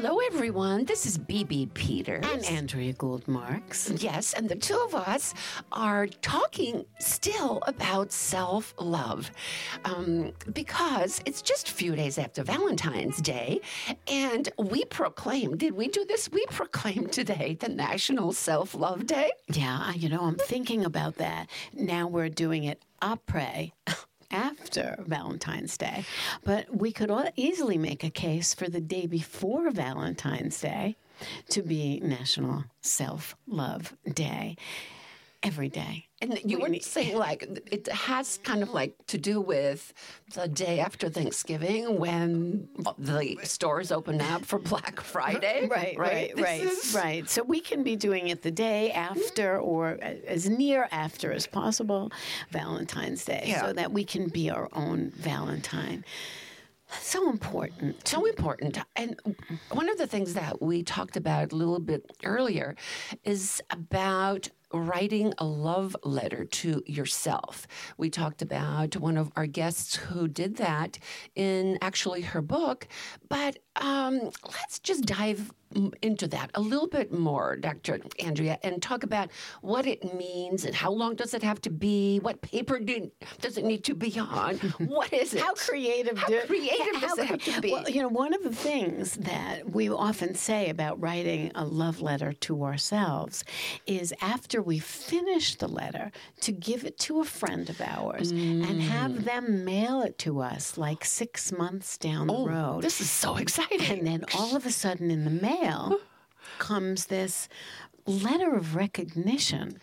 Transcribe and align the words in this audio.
Hello, 0.00 0.20
everyone. 0.28 0.84
This 0.84 1.06
is 1.06 1.18
BB 1.18 1.74
Peters. 1.74 2.24
And 2.24 2.44
Andrea 2.44 2.92
Gould 2.92 3.26
Marks. 3.26 3.90
Yes, 3.96 4.32
and 4.32 4.48
the 4.48 4.54
two 4.54 4.78
of 4.78 4.94
us 4.94 5.34
are 5.72 6.06
talking 6.06 6.84
still 7.00 7.58
about 7.66 8.12
self 8.12 8.74
love 8.78 9.32
um, 9.84 10.30
because 10.52 11.20
it's 11.26 11.42
just 11.42 11.70
a 11.70 11.72
few 11.72 11.96
days 11.96 12.16
after 12.16 12.44
Valentine's 12.44 13.20
Day, 13.20 13.60
and 14.06 14.48
we 14.56 14.84
proclaim, 14.84 15.56
did 15.56 15.74
we 15.74 15.88
do 15.88 16.04
this? 16.04 16.30
We 16.30 16.46
proclaimed 16.50 17.10
today 17.10 17.56
the 17.58 17.68
National 17.68 18.32
Self 18.32 18.76
Love 18.76 19.04
Day. 19.04 19.32
Yeah, 19.48 19.92
you 19.94 20.08
know, 20.08 20.20
I'm 20.20 20.36
thinking 20.36 20.84
about 20.84 21.16
that. 21.16 21.48
Now 21.72 22.06
we're 22.06 22.28
doing 22.28 22.62
it 22.62 22.84
après. 23.02 23.72
after 24.30 24.96
Valentine's 25.06 25.76
Day. 25.76 26.04
But 26.44 26.74
we 26.76 26.92
could 26.92 27.10
easily 27.36 27.78
make 27.78 28.04
a 28.04 28.10
case 28.10 28.54
for 28.54 28.68
the 28.68 28.80
day 28.80 29.06
before 29.06 29.70
Valentine's 29.70 30.60
Day 30.60 30.96
to 31.50 31.62
be 31.62 32.00
National 32.00 32.64
Self 32.80 33.36
Love 33.46 33.94
Day 34.12 34.56
every 35.42 35.68
day. 35.68 36.06
And 36.20 36.40
you 36.44 36.58
wouldn't 36.58 36.82
say 36.82 37.14
like 37.14 37.42
it 37.70 37.86
has 37.88 38.38
kind 38.42 38.62
of 38.62 38.70
like 38.70 38.94
to 39.06 39.18
do 39.18 39.40
with 39.40 39.92
the 40.34 40.48
day 40.48 40.80
after 40.80 41.08
Thanksgiving 41.08 41.98
when 41.98 42.68
the 42.98 43.36
stores 43.44 43.92
open 43.92 44.20
up 44.20 44.44
for 44.44 44.58
Black 44.58 45.00
Friday. 45.14 45.68
right, 45.68 45.96
right, 45.96 45.98
right, 45.98 46.32
right, 46.36 46.60
is... 46.60 46.92
right. 46.94 47.30
So 47.30 47.44
we 47.44 47.60
can 47.60 47.84
be 47.84 47.94
doing 47.94 48.28
it 48.28 48.42
the 48.42 48.50
day 48.50 48.90
after 48.90 49.58
or 49.58 49.98
as 50.00 50.48
near 50.48 50.88
after 50.90 51.32
as 51.32 51.46
possible 51.46 52.10
Valentine's 52.50 53.24
Day 53.24 53.44
yeah. 53.46 53.60
so 53.60 53.72
that 53.72 53.92
we 53.92 54.04
can 54.04 54.28
be 54.28 54.50
our 54.50 54.68
own 54.72 55.10
Valentine. 55.10 56.04
So 57.00 57.28
important. 57.28 58.08
So 58.08 58.24
important. 58.24 58.78
And 58.96 59.20
one 59.70 59.88
of 59.88 59.98
the 59.98 60.06
things 60.06 60.34
that 60.34 60.62
we 60.62 60.82
talked 60.82 61.16
about 61.16 61.52
a 61.52 61.56
little 61.56 61.80
bit 61.80 62.10
earlier 62.24 62.76
is 63.24 63.62
about 63.70 64.48
writing 64.72 65.32
a 65.38 65.44
love 65.44 65.96
letter 66.02 66.44
to 66.44 66.82
yourself. 66.86 67.66
We 67.96 68.10
talked 68.10 68.42
about 68.42 68.96
one 68.96 69.16
of 69.16 69.30
our 69.36 69.46
guests 69.46 69.96
who 69.96 70.28
did 70.28 70.56
that 70.56 70.98
in 71.34 71.78
actually 71.80 72.22
her 72.22 72.42
book, 72.42 72.88
but 73.28 73.58
um, 73.76 74.30
let's 74.44 74.78
just 74.78 75.04
dive 75.04 75.52
into 76.02 76.26
that 76.28 76.50
a 76.54 76.60
little 76.60 76.88
bit 76.88 77.12
more, 77.12 77.56
Dr. 77.56 78.00
Andrea, 78.24 78.58
and 78.62 78.82
talk 78.82 79.02
about 79.02 79.30
what 79.60 79.86
it 79.86 80.14
means 80.14 80.64
and 80.64 80.74
how 80.74 80.90
long 80.90 81.14
does 81.14 81.34
it 81.34 81.42
have 81.42 81.60
to 81.62 81.70
be? 81.70 82.18
What 82.20 82.40
paper 82.40 82.78
do, 82.78 83.10
does 83.40 83.58
it 83.58 83.64
need 83.64 83.84
to 83.84 83.94
be 83.94 84.18
on? 84.18 84.58
What 84.78 85.12
is 85.12 85.34
it? 85.34 85.42
how 85.42 85.54
creative? 85.54 86.16
How 86.18 86.28
do, 86.28 86.40
creative 86.46 86.96
how, 86.96 87.00
does 87.00 87.18
it 87.18 87.26
have 87.26 87.42
to 87.44 87.60
be? 87.60 87.72
Well, 87.72 87.88
you 87.88 88.00
know, 88.00 88.08
one 88.08 88.32
of 88.32 88.42
the 88.42 88.54
things 88.54 89.14
that 89.16 89.70
we 89.70 89.88
often 89.88 90.34
say 90.34 90.70
about 90.70 91.00
writing 91.00 91.52
a 91.54 91.64
love 91.64 92.00
letter 92.00 92.32
to 92.32 92.64
ourselves 92.64 93.44
is 93.86 94.14
after 94.20 94.62
we 94.62 94.78
finish 94.78 95.56
the 95.56 95.68
letter, 95.68 96.10
to 96.40 96.52
give 96.52 96.84
it 96.84 96.98
to 96.98 97.20
a 97.20 97.24
friend 97.24 97.68
of 97.68 97.80
ours 97.80 98.32
mm. 98.32 98.68
and 98.68 98.82
have 98.82 99.24
them 99.24 99.64
mail 99.64 100.00
it 100.00 100.18
to 100.18 100.40
us 100.40 100.78
like 100.78 101.04
six 101.04 101.52
months 101.52 101.98
down 101.98 102.30
oh, 102.30 102.44
the 102.44 102.50
road. 102.50 102.82
This 102.82 103.00
is 103.00 103.10
so 103.10 103.36
exciting. 103.36 103.98
And 103.98 104.06
then 104.06 104.24
all 104.34 104.56
of 104.56 104.64
a 104.64 104.70
sudden 104.70 105.10
in 105.10 105.24
the 105.24 105.30
mail 105.30 105.57
mail 105.60 105.98
comes 106.58 107.06
this 107.06 107.48
letter 108.06 108.54
of 108.54 108.74
recognition 108.74 109.78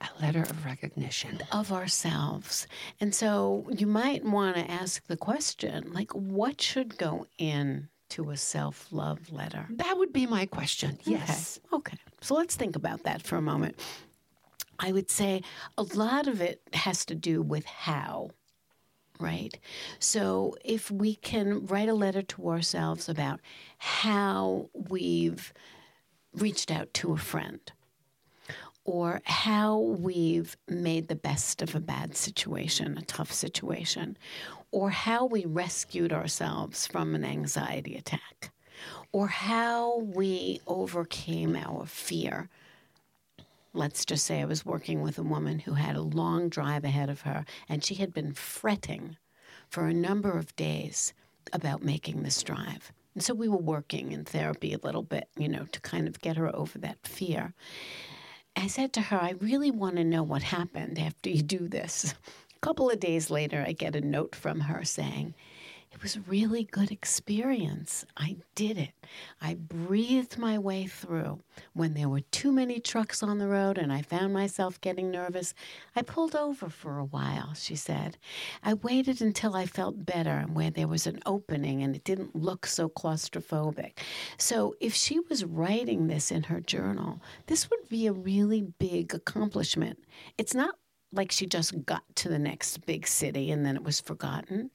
a 0.00 0.22
letter 0.22 0.42
of 0.42 0.64
recognition 0.64 1.40
of 1.52 1.72
ourselves. 1.72 2.66
And 3.00 3.14
so 3.14 3.66
you 3.70 3.86
might 3.86 4.24
want 4.24 4.56
to 4.56 4.70
ask 4.70 5.06
the 5.06 5.16
question 5.16 5.92
like, 5.92 6.10
what 6.12 6.60
should 6.60 6.96
go 6.96 7.26
in 7.38 7.88
to 8.10 8.30
a 8.30 8.36
self 8.36 8.88
love 8.90 9.30
letter? 9.30 9.66
That 9.70 9.98
would 9.98 10.12
be 10.12 10.26
my 10.26 10.46
question. 10.46 10.98
Yes. 11.04 11.60
Okay. 11.72 11.92
okay. 11.92 11.98
So 12.22 12.34
let's 12.34 12.56
think 12.56 12.76
about 12.76 13.04
that 13.04 13.22
for 13.22 13.36
a 13.36 13.42
moment. 13.42 13.78
I 14.78 14.92
would 14.92 15.10
say 15.10 15.42
a 15.76 15.82
lot 15.82 16.26
of 16.26 16.40
it 16.40 16.62
has 16.72 17.04
to 17.06 17.14
do 17.14 17.42
with 17.42 17.66
how 17.66 18.30
right? 19.20 19.58
So 19.98 20.56
if 20.64 20.90
we 20.90 21.14
can 21.14 21.66
write 21.66 21.88
a 21.88 21.94
letter 21.94 22.22
to 22.22 22.48
ourselves 22.48 23.08
about 23.08 23.40
how 23.78 24.70
we've 24.72 25.52
reached 26.34 26.70
out 26.70 26.92
to 26.94 27.12
a 27.12 27.18
friend 27.18 27.60
or 28.84 29.20
how 29.24 29.78
we've 29.78 30.56
made 30.68 31.08
the 31.08 31.14
best 31.14 31.62
of 31.62 31.74
a 31.74 31.80
bad 31.80 32.16
situation, 32.16 32.96
a 32.96 33.02
tough 33.02 33.30
situation, 33.30 34.16
or 34.70 34.90
how 34.90 35.26
we 35.26 35.44
rescued 35.44 36.12
ourselves 36.12 36.86
from 36.86 37.14
an 37.14 37.24
anxiety 37.24 37.96
attack, 37.96 38.52
or 39.12 39.28
how 39.28 39.98
we 39.98 40.60
overcame 40.66 41.54
our 41.56 41.84
fear 41.86 42.48
let's 43.72 44.04
just 44.04 44.26
say 44.26 44.40
I 44.40 44.46
was 44.46 44.66
working 44.66 45.02
with 45.02 45.18
a 45.18 45.22
woman 45.22 45.60
who 45.60 45.74
had 45.74 45.96
a 45.96 46.02
long 46.02 46.48
drive 46.48 46.84
ahead 46.84 47.10
of 47.10 47.22
her, 47.22 47.44
and 47.68 47.84
she 47.84 47.94
had 47.94 48.12
been 48.12 48.32
fretting 48.32 49.16
for 49.68 49.86
a 49.86 49.94
number 49.94 50.30
of 50.32 50.56
days 50.56 51.12
about 51.52 51.82
making 51.82 52.22
this 52.22 52.42
drive. 52.42 52.92
And 53.14 53.22
so 53.22 53.34
we 53.34 53.48
were 53.48 53.56
working 53.56 54.12
in 54.12 54.24
therapy 54.24 54.72
a 54.72 54.78
little 54.78 55.02
bit, 55.02 55.28
you 55.36 55.48
know, 55.48 55.66
to 55.72 55.80
kind 55.80 56.06
of 56.06 56.20
get 56.20 56.36
her 56.36 56.54
over 56.54 56.78
that 56.78 57.06
fear. 57.06 57.54
I 58.56 58.66
said 58.66 58.92
to 58.94 59.00
her, 59.00 59.16
I 59.16 59.34
really 59.40 59.70
want 59.70 59.96
to 59.96 60.04
know 60.04 60.22
what 60.22 60.42
happened 60.42 60.98
after 60.98 61.30
you 61.30 61.42
do 61.42 61.68
this. 61.68 62.14
A 62.56 62.60
couple 62.60 62.90
of 62.90 63.00
days 63.00 63.30
later, 63.30 63.64
I 63.66 63.72
get 63.72 63.96
a 63.96 64.02
note 64.02 64.34
from 64.34 64.60
her 64.60 64.84
saying, 64.84 65.34
it 65.92 66.02
was 66.02 66.14
a 66.14 66.20
really 66.20 66.64
good 66.64 66.92
experience. 66.92 68.04
I 68.16 68.36
did 68.54 68.78
it. 68.78 68.92
I 69.40 69.54
breathed 69.54 70.38
my 70.38 70.56
way 70.56 70.86
through. 70.86 71.40
When 71.72 71.94
there 71.94 72.08
were 72.08 72.20
too 72.20 72.52
many 72.52 72.78
trucks 72.78 73.22
on 73.24 73.38
the 73.38 73.48
road 73.48 73.76
and 73.76 73.92
I 73.92 74.02
found 74.02 74.32
myself 74.32 74.80
getting 74.80 75.10
nervous, 75.10 75.52
I 75.96 76.02
pulled 76.02 76.36
over 76.36 76.68
for 76.68 76.98
a 76.98 77.04
while, 77.04 77.54
she 77.54 77.74
said. 77.74 78.18
I 78.62 78.74
waited 78.74 79.20
until 79.20 79.56
I 79.56 79.66
felt 79.66 80.06
better 80.06 80.30
and 80.30 80.54
where 80.54 80.70
there 80.70 80.88
was 80.88 81.08
an 81.08 81.20
opening 81.26 81.82
and 81.82 81.96
it 81.96 82.04
didn't 82.04 82.36
look 82.36 82.66
so 82.66 82.88
claustrophobic. 82.88 83.98
So 84.38 84.76
if 84.80 84.94
she 84.94 85.18
was 85.28 85.44
writing 85.44 86.06
this 86.06 86.30
in 86.30 86.44
her 86.44 86.60
journal, 86.60 87.20
this 87.46 87.68
would 87.68 87.88
be 87.88 88.06
a 88.06 88.12
really 88.12 88.62
big 88.78 89.12
accomplishment. 89.12 89.98
It's 90.38 90.54
not 90.54 90.76
like 91.12 91.32
she 91.32 91.46
just 91.46 91.84
got 91.84 92.04
to 92.14 92.28
the 92.28 92.38
next 92.38 92.86
big 92.86 93.08
city 93.08 93.50
and 93.50 93.66
then 93.66 93.74
it 93.74 93.82
was 93.82 94.00
forgotten 94.00 94.70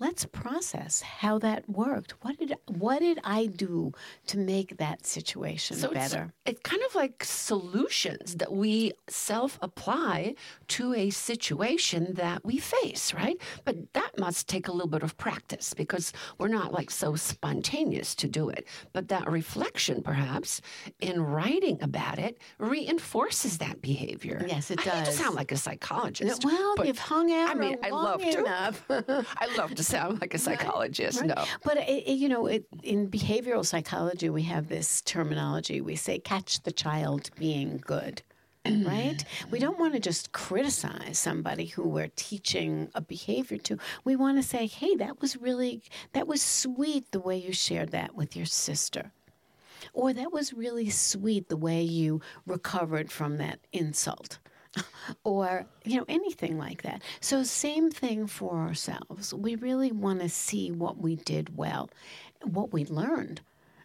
let's 0.00 0.24
process 0.24 1.02
how 1.02 1.38
that 1.38 1.68
worked. 1.68 2.12
What 2.22 2.38
did 2.38 2.54
what 2.66 2.98
did 2.98 3.18
I 3.22 3.46
do 3.46 3.92
to 4.26 4.38
make 4.38 4.76
that 4.78 5.06
situation 5.06 5.76
so 5.76 5.90
better? 5.92 6.32
It's, 6.44 6.58
it's 6.58 6.68
kind 6.68 6.82
of 6.88 6.94
like 6.94 7.22
solutions 7.22 8.36
that 8.36 8.52
we 8.52 8.92
self 9.08 9.58
apply 9.62 10.34
to 10.68 10.94
a 10.94 11.10
situation 11.10 12.14
that 12.14 12.44
we 12.44 12.58
face, 12.58 13.14
right? 13.14 13.36
But 13.64 13.92
that 13.94 14.18
must 14.18 14.48
take 14.48 14.68
a 14.68 14.72
little 14.72 14.88
bit 14.88 15.02
of 15.02 15.16
practice 15.16 15.74
because 15.74 16.12
we're 16.38 16.48
not 16.48 16.72
like 16.72 16.90
so 16.90 17.14
spontaneous 17.14 18.14
to 18.16 18.28
do 18.28 18.48
it. 18.48 18.66
But 18.92 19.08
that 19.08 19.30
reflection, 19.30 20.02
perhaps, 20.02 20.60
in 21.00 21.20
writing 21.20 21.78
about 21.80 22.18
it, 22.18 22.38
reinforces 22.58 23.58
that 23.58 23.80
behavior. 23.80 24.44
Yes, 24.46 24.70
it 24.70 24.80
I 24.80 24.84
does. 24.84 25.08
I 25.08 25.12
sound 25.12 25.36
like 25.36 25.52
a 25.52 25.56
psychologist. 25.56 26.44
Well, 26.44 26.84
you've 26.84 26.98
hung 26.98 27.32
out. 27.32 27.50
I 27.50 27.54
mean, 27.54 27.76
I 27.82 27.90
love 27.90 28.20
enough. 28.22 28.86
to. 28.88 29.24
I 29.38 29.46
love 29.56 29.74
to 29.74 29.83
sound 29.84 30.20
like 30.20 30.34
a 30.34 30.38
psychologist. 30.38 31.20
Right. 31.20 31.28
No, 31.28 31.44
but 31.64 31.78
it, 31.78 32.08
you 32.08 32.28
know, 32.28 32.46
it, 32.46 32.66
in 32.82 33.08
behavioral 33.08 33.64
psychology, 33.64 34.30
we 34.30 34.42
have 34.42 34.68
this 34.68 35.00
terminology. 35.02 35.80
We 35.80 35.96
say, 35.96 36.18
"Catch 36.18 36.62
the 36.62 36.72
child 36.72 37.30
being 37.38 37.82
good." 37.84 38.22
right? 38.86 39.22
We 39.50 39.58
don't 39.58 39.78
want 39.78 39.92
to 39.92 40.00
just 40.00 40.32
criticize 40.32 41.18
somebody 41.18 41.66
who 41.66 41.86
we're 41.86 42.10
teaching 42.16 42.88
a 42.94 43.02
behavior 43.02 43.58
to. 43.58 43.78
We 44.04 44.16
want 44.16 44.38
to 44.38 44.42
say, 44.42 44.66
hey, 44.66 44.94
that 44.96 45.20
was 45.20 45.36
really, 45.36 45.82
that 46.14 46.26
was 46.26 46.40
sweet 46.40 47.10
the 47.10 47.20
way 47.20 47.36
you 47.36 47.52
shared 47.52 47.90
that 47.90 48.14
with 48.14 48.34
your 48.34 48.46
sister. 48.46 49.12
Or 49.92 50.14
that 50.14 50.32
was 50.32 50.54
really 50.54 50.88
sweet 50.88 51.50
the 51.50 51.58
way 51.58 51.82
you 51.82 52.22
recovered 52.46 53.12
from 53.12 53.36
that 53.36 53.60
insult. 53.72 54.38
Or 55.24 55.66
you 55.84 55.98
know 55.98 56.04
anything 56.08 56.58
like 56.58 56.82
that. 56.82 57.02
So 57.20 57.42
same 57.42 57.90
thing 57.90 58.26
for 58.26 58.56
ourselves. 58.56 59.32
We 59.32 59.56
really 59.56 59.92
want 59.92 60.20
to 60.20 60.28
see 60.28 60.70
what 60.70 60.98
we 60.98 61.16
did 61.16 61.56
well 61.56 61.90
what 62.44 62.72
we 62.72 62.84
learned. 62.84 63.40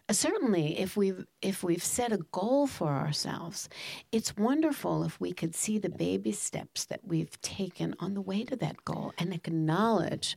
Uh, 0.08 0.12
certainly 0.12 0.78
if 0.78 0.96
we've 0.96 1.24
if 1.40 1.62
we've 1.62 1.84
set 1.84 2.12
a 2.12 2.18
goal 2.32 2.66
for 2.66 2.88
ourselves 2.88 3.68
it's 4.10 4.36
wonderful 4.36 5.04
if 5.04 5.20
we 5.20 5.32
could 5.32 5.54
see 5.54 5.78
the 5.78 5.88
baby 5.88 6.32
steps 6.32 6.84
that 6.84 7.00
we've 7.04 7.40
taken 7.42 7.94
on 8.00 8.14
the 8.14 8.20
way 8.20 8.42
to 8.42 8.56
that 8.56 8.84
goal 8.84 9.12
and 9.18 9.32
acknowledge 9.32 10.36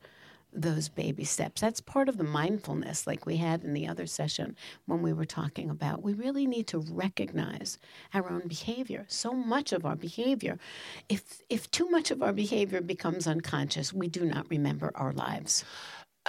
those 0.55 0.89
baby 0.89 1.23
steps. 1.23 1.61
That's 1.61 1.81
part 1.81 2.09
of 2.09 2.17
the 2.17 2.23
mindfulness, 2.23 3.07
like 3.07 3.25
we 3.25 3.37
had 3.37 3.63
in 3.63 3.73
the 3.73 3.87
other 3.87 4.05
session 4.05 4.55
when 4.85 5.01
we 5.01 5.13
were 5.13 5.25
talking 5.25 5.69
about. 5.69 6.03
We 6.03 6.13
really 6.13 6.45
need 6.47 6.67
to 6.67 6.79
recognize 6.79 7.77
our 8.13 8.29
own 8.31 8.47
behavior. 8.47 9.05
So 9.07 9.33
much 9.33 9.73
of 9.73 9.85
our 9.85 9.95
behavior, 9.95 10.59
if 11.09 11.41
if 11.49 11.69
too 11.71 11.89
much 11.89 12.11
of 12.11 12.21
our 12.23 12.33
behavior 12.33 12.81
becomes 12.81 13.27
unconscious, 13.27 13.93
we 13.93 14.07
do 14.07 14.25
not 14.25 14.49
remember 14.49 14.91
our 14.95 15.11
lives. 15.13 15.63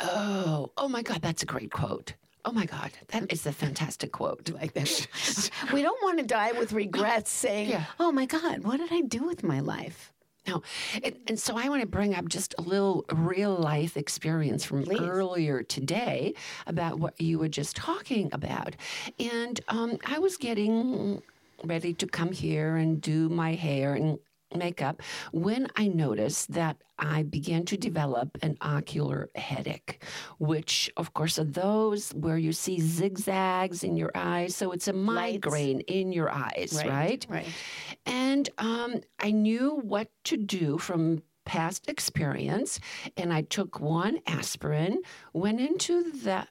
Oh, 0.03 0.73
oh 0.77 0.89
my 0.89 1.03
God, 1.03 1.23
that's 1.23 1.43
a 1.43 1.47
great 1.47 1.71
quote. 1.71 2.15
Oh 2.47 2.53
my 2.53 2.67
God, 2.67 2.93
that 3.09 3.33
is 3.33 3.47
a 3.47 3.53
fantastic 3.53 4.13
quote. 4.13 4.51
Like 4.51 4.73
that. 4.75 5.51
we 5.73 5.83
don't 5.83 6.03
want 6.03 6.19
to 6.19 6.25
die 6.27 6.53
with 6.53 6.73
regrets 6.73 7.31
saying, 7.31 7.71
Yeah. 7.71 7.85
oh 8.01 8.13
my 8.13 8.27
God, 8.27 8.65
what 8.65 8.79
did 8.79 8.93
I 8.93 9.03
do 9.03 9.25
with 9.25 9.43
my 9.43 9.61
life? 9.61 10.13
No, 10.47 10.63
and, 11.03 11.17
and 11.27 11.41
so 11.41 11.57
I 11.57 11.69
want 11.71 11.81
to 11.81 11.87
bring 11.87 12.15
up 12.15 12.29
just 12.29 12.55
a 12.59 12.61
little 12.63 13.07
real 13.11 13.55
life 13.55 13.97
experience 13.97 14.63
from 14.65 14.85
Please. 14.85 15.01
earlier 15.01 15.63
today 15.63 16.35
about 16.67 16.99
what 16.99 17.19
you 17.19 17.39
were 17.39 17.49
just 17.49 17.77
talking 17.77 18.29
about. 18.33 18.77
And 19.19 19.61
um, 19.69 19.99
I 20.07 20.19
was 20.19 20.37
getting 20.37 21.23
ready 21.65 21.95
to 21.95 22.07
come 22.07 22.33
here 22.33 22.77
and 22.77 23.01
do 23.01 23.31
my 23.31 23.55
hair 23.55 23.95
and 23.95 24.19
makeup 24.57 25.03
when 25.33 25.69
I 25.77 25.89
noticed 25.89 26.53
that 26.53 26.77
I 26.99 27.25
began 27.25 27.65
to 27.67 27.77
develop 27.77 28.39
an 28.43 28.57
ocular 28.61 29.31
headache, 29.35 30.03
which, 30.39 30.91
of 30.97 31.13
course, 31.13 31.39
are 31.39 31.45
those 31.45 32.11
where 32.11 32.39
you 32.39 32.53
see 32.53 32.81
zigzags 32.81 33.83
in 33.83 33.97
your 33.97 34.13
eyes. 34.15 34.55
So 34.55 34.71
it's 34.73 34.89
a 34.89 34.93
migraine 34.93 35.81
in 35.81 36.13
your 36.13 36.31
eyes, 36.31 36.81
right? 36.87 37.27
Right. 37.29 37.47
And 38.07 38.49
um, 38.59 39.01
I 39.19 39.33
knew 39.33 39.81
what 39.83 40.09
to 40.25 40.37
do 40.37 40.79
from 40.79 41.23
past 41.45 41.89
experience. 41.89 42.81
And 43.17 43.33
I 43.33 43.43
took 43.43 43.81
one 43.81 44.19
aspirin, 44.27 45.03
went 45.33 45.61
into 45.61 46.11
the 46.11 46.47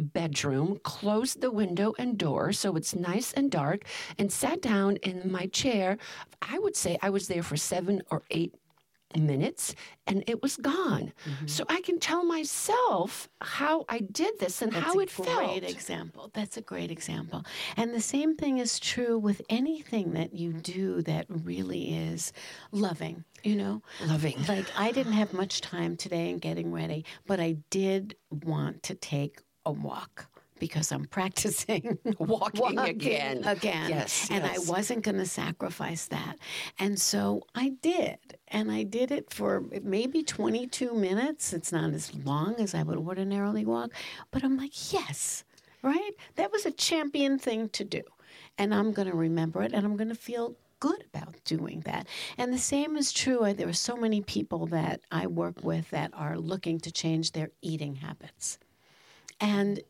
bedroom, 0.00 0.78
closed 0.82 1.40
the 1.40 1.50
window 1.50 1.94
and 1.98 2.18
door 2.18 2.52
so 2.52 2.76
it's 2.76 2.94
nice 2.94 3.32
and 3.32 3.50
dark, 3.50 3.84
and 4.18 4.32
sat 4.32 4.60
down 4.62 4.96
in 4.96 5.30
my 5.30 5.46
chair. 5.46 5.98
I 6.42 6.58
would 6.58 6.76
say 6.76 6.98
I 7.02 7.10
was 7.10 7.28
there 7.28 7.42
for 7.42 7.56
seven 7.56 8.02
or 8.10 8.22
eight 8.30 8.54
minutes 9.16 9.74
and 10.06 10.22
it 10.26 10.42
was 10.42 10.56
gone. 10.56 11.12
Mm-hmm. 11.26 11.46
So 11.46 11.64
I 11.68 11.80
can 11.80 11.98
tell 11.98 12.24
myself 12.24 13.28
how 13.40 13.84
I 13.88 14.00
did 14.00 14.38
this 14.38 14.60
and 14.60 14.72
That's 14.72 14.84
how 14.84 14.98
a 14.98 15.02
it 15.02 15.14
great 15.14 15.26
felt. 15.26 15.62
example. 15.62 16.30
That's 16.34 16.56
a 16.56 16.60
great 16.60 16.90
example. 16.90 17.44
And 17.76 17.94
the 17.94 18.00
same 18.00 18.36
thing 18.36 18.58
is 18.58 18.78
true 18.78 19.18
with 19.18 19.40
anything 19.48 20.12
that 20.12 20.34
you 20.34 20.52
do 20.52 21.02
that 21.02 21.26
really 21.28 21.94
is 21.94 22.32
loving, 22.70 23.24
you 23.42 23.56
know? 23.56 23.82
Loving. 24.06 24.36
Like 24.46 24.66
I 24.76 24.92
didn't 24.92 25.14
have 25.14 25.32
much 25.32 25.60
time 25.60 25.96
today 25.96 26.30
in 26.30 26.38
getting 26.38 26.72
ready, 26.72 27.04
but 27.26 27.40
I 27.40 27.56
did 27.70 28.16
want 28.30 28.82
to 28.84 28.94
take 28.94 29.40
a 29.68 29.72
walk 29.72 30.26
because 30.58 30.90
I'm 30.90 31.04
practicing 31.04 31.98
Walking 32.18 32.78
again. 32.78 33.44
Again. 33.44 33.90
Yes, 33.90 34.28
And 34.30 34.44
yes. 34.44 34.68
I 34.68 34.72
wasn't 34.72 35.02
going 35.04 35.18
to 35.18 35.26
sacrifice 35.26 36.06
that. 36.06 36.36
And 36.80 37.00
so 37.00 37.44
I 37.54 37.70
did. 37.80 38.18
And 38.48 38.72
I 38.72 38.82
did 38.82 39.12
it 39.12 39.32
for 39.32 39.62
maybe 39.82 40.22
22 40.24 40.94
minutes. 40.94 41.52
It's 41.52 41.70
not 41.70 41.92
as 41.92 42.12
long 42.24 42.56
as 42.56 42.74
I 42.74 42.82
would 42.82 42.98
ordinarily 42.98 43.64
walk, 43.64 43.92
but 44.32 44.42
I'm 44.42 44.56
like, 44.56 44.92
yes, 44.92 45.44
right? 45.82 46.12
That 46.34 46.50
was 46.50 46.66
a 46.66 46.72
champion 46.72 47.38
thing 47.38 47.68
to 47.70 47.84
do. 47.84 48.02
And 48.56 48.74
I'm 48.74 48.92
going 48.92 49.08
to 49.08 49.16
remember 49.16 49.62
it 49.62 49.72
and 49.72 49.86
I'm 49.86 49.96
going 49.96 50.08
to 50.08 50.14
feel 50.16 50.56
good 50.80 51.04
about 51.12 51.34
doing 51.44 51.80
that. 51.80 52.06
And 52.36 52.52
the 52.52 52.58
same 52.58 52.96
is 52.96 53.12
true. 53.12 53.52
There 53.52 53.68
are 53.68 53.72
so 53.72 53.96
many 53.96 54.22
people 54.22 54.66
that 54.66 55.00
I 55.10 55.26
work 55.26 55.62
with 55.62 55.90
that 55.90 56.10
are 56.14 56.36
looking 56.38 56.80
to 56.80 56.90
change 56.90 57.32
their 57.32 57.50
eating 57.62 57.96
habits. 57.96 58.58
And 59.40 59.82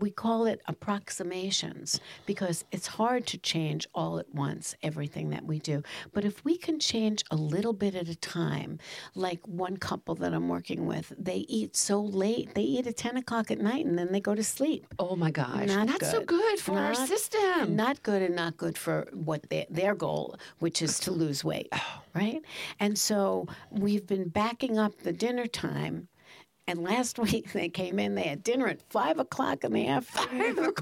we 0.00 0.10
call 0.10 0.46
it 0.46 0.60
approximations 0.66 2.00
because 2.26 2.64
it's 2.72 2.86
hard 2.86 3.26
to 3.26 3.38
change 3.38 3.86
all 3.94 4.18
at 4.18 4.32
once 4.34 4.74
everything 4.82 5.30
that 5.30 5.44
we 5.44 5.58
do. 5.58 5.82
But 6.12 6.24
if 6.24 6.44
we 6.44 6.56
can 6.56 6.78
change 6.78 7.24
a 7.30 7.36
little 7.36 7.72
bit 7.72 7.94
at 7.94 8.08
a 8.08 8.14
time, 8.16 8.78
like 9.14 9.46
one 9.46 9.76
couple 9.76 10.14
that 10.16 10.32
I'm 10.32 10.48
working 10.48 10.86
with, 10.86 11.12
they 11.18 11.38
eat 11.48 11.76
so 11.76 12.00
late, 12.00 12.54
they 12.54 12.62
eat 12.62 12.86
at 12.86 12.96
10 12.96 13.16
o'clock 13.16 13.50
at 13.50 13.58
night 13.58 13.86
and 13.86 13.98
then 13.98 14.12
they 14.12 14.20
go 14.20 14.34
to 14.34 14.44
sleep. 14.44 14.86
Oh 14.98 15.16
my 15.16 15.30
gosh. 15.30 15.68
Not 15.68 15.86
Not, 15.86 16.04
so 16.04 16.20
good. 16.20 16.28
good 16.28 16.58
for 16.60 16.78
our 16.78 16.94
system. 16.94 17.76
Not 17.76 18.02
good 18.02 18.22
and 18.22 18.34
not 18.34 18.56
good 18.56 18.78
for 18.78 19.08
what 19.12 19.48
their, 19.50 19.66
their 19.70 19.94
goal, 19.94 20.36
which 20.58 20.82
is 20.82 20.98
to 21.00 21.10
lose 21.10 21.44
weight, 21.44 21.68
oh. 21.72 22.02
right? 22.14 22.42
And 22.80 22.98
so 22.98 23.46
we've 23.70 24.06
been 24.06 24.28
backing 24.28 24.78
up 24.78 24.98
the 25.02 25.12
dinner 25.12 25.46
time. 25.46 26.08
And 26.66 26.82
last 26.82 27.18
week 27.28 27.52
they 27.52 27.68
came 27.68 27.98
in, 27.98 28.14
they 28.14 28.22
had 28.22 28.42
dinner 28.42 28.66
at 28.68 28.80
five 28.90 29.18
o'clock 29.18 29.64
in 29.64 29.72
the 29.72 29.86
afternoon. 29.86 30.72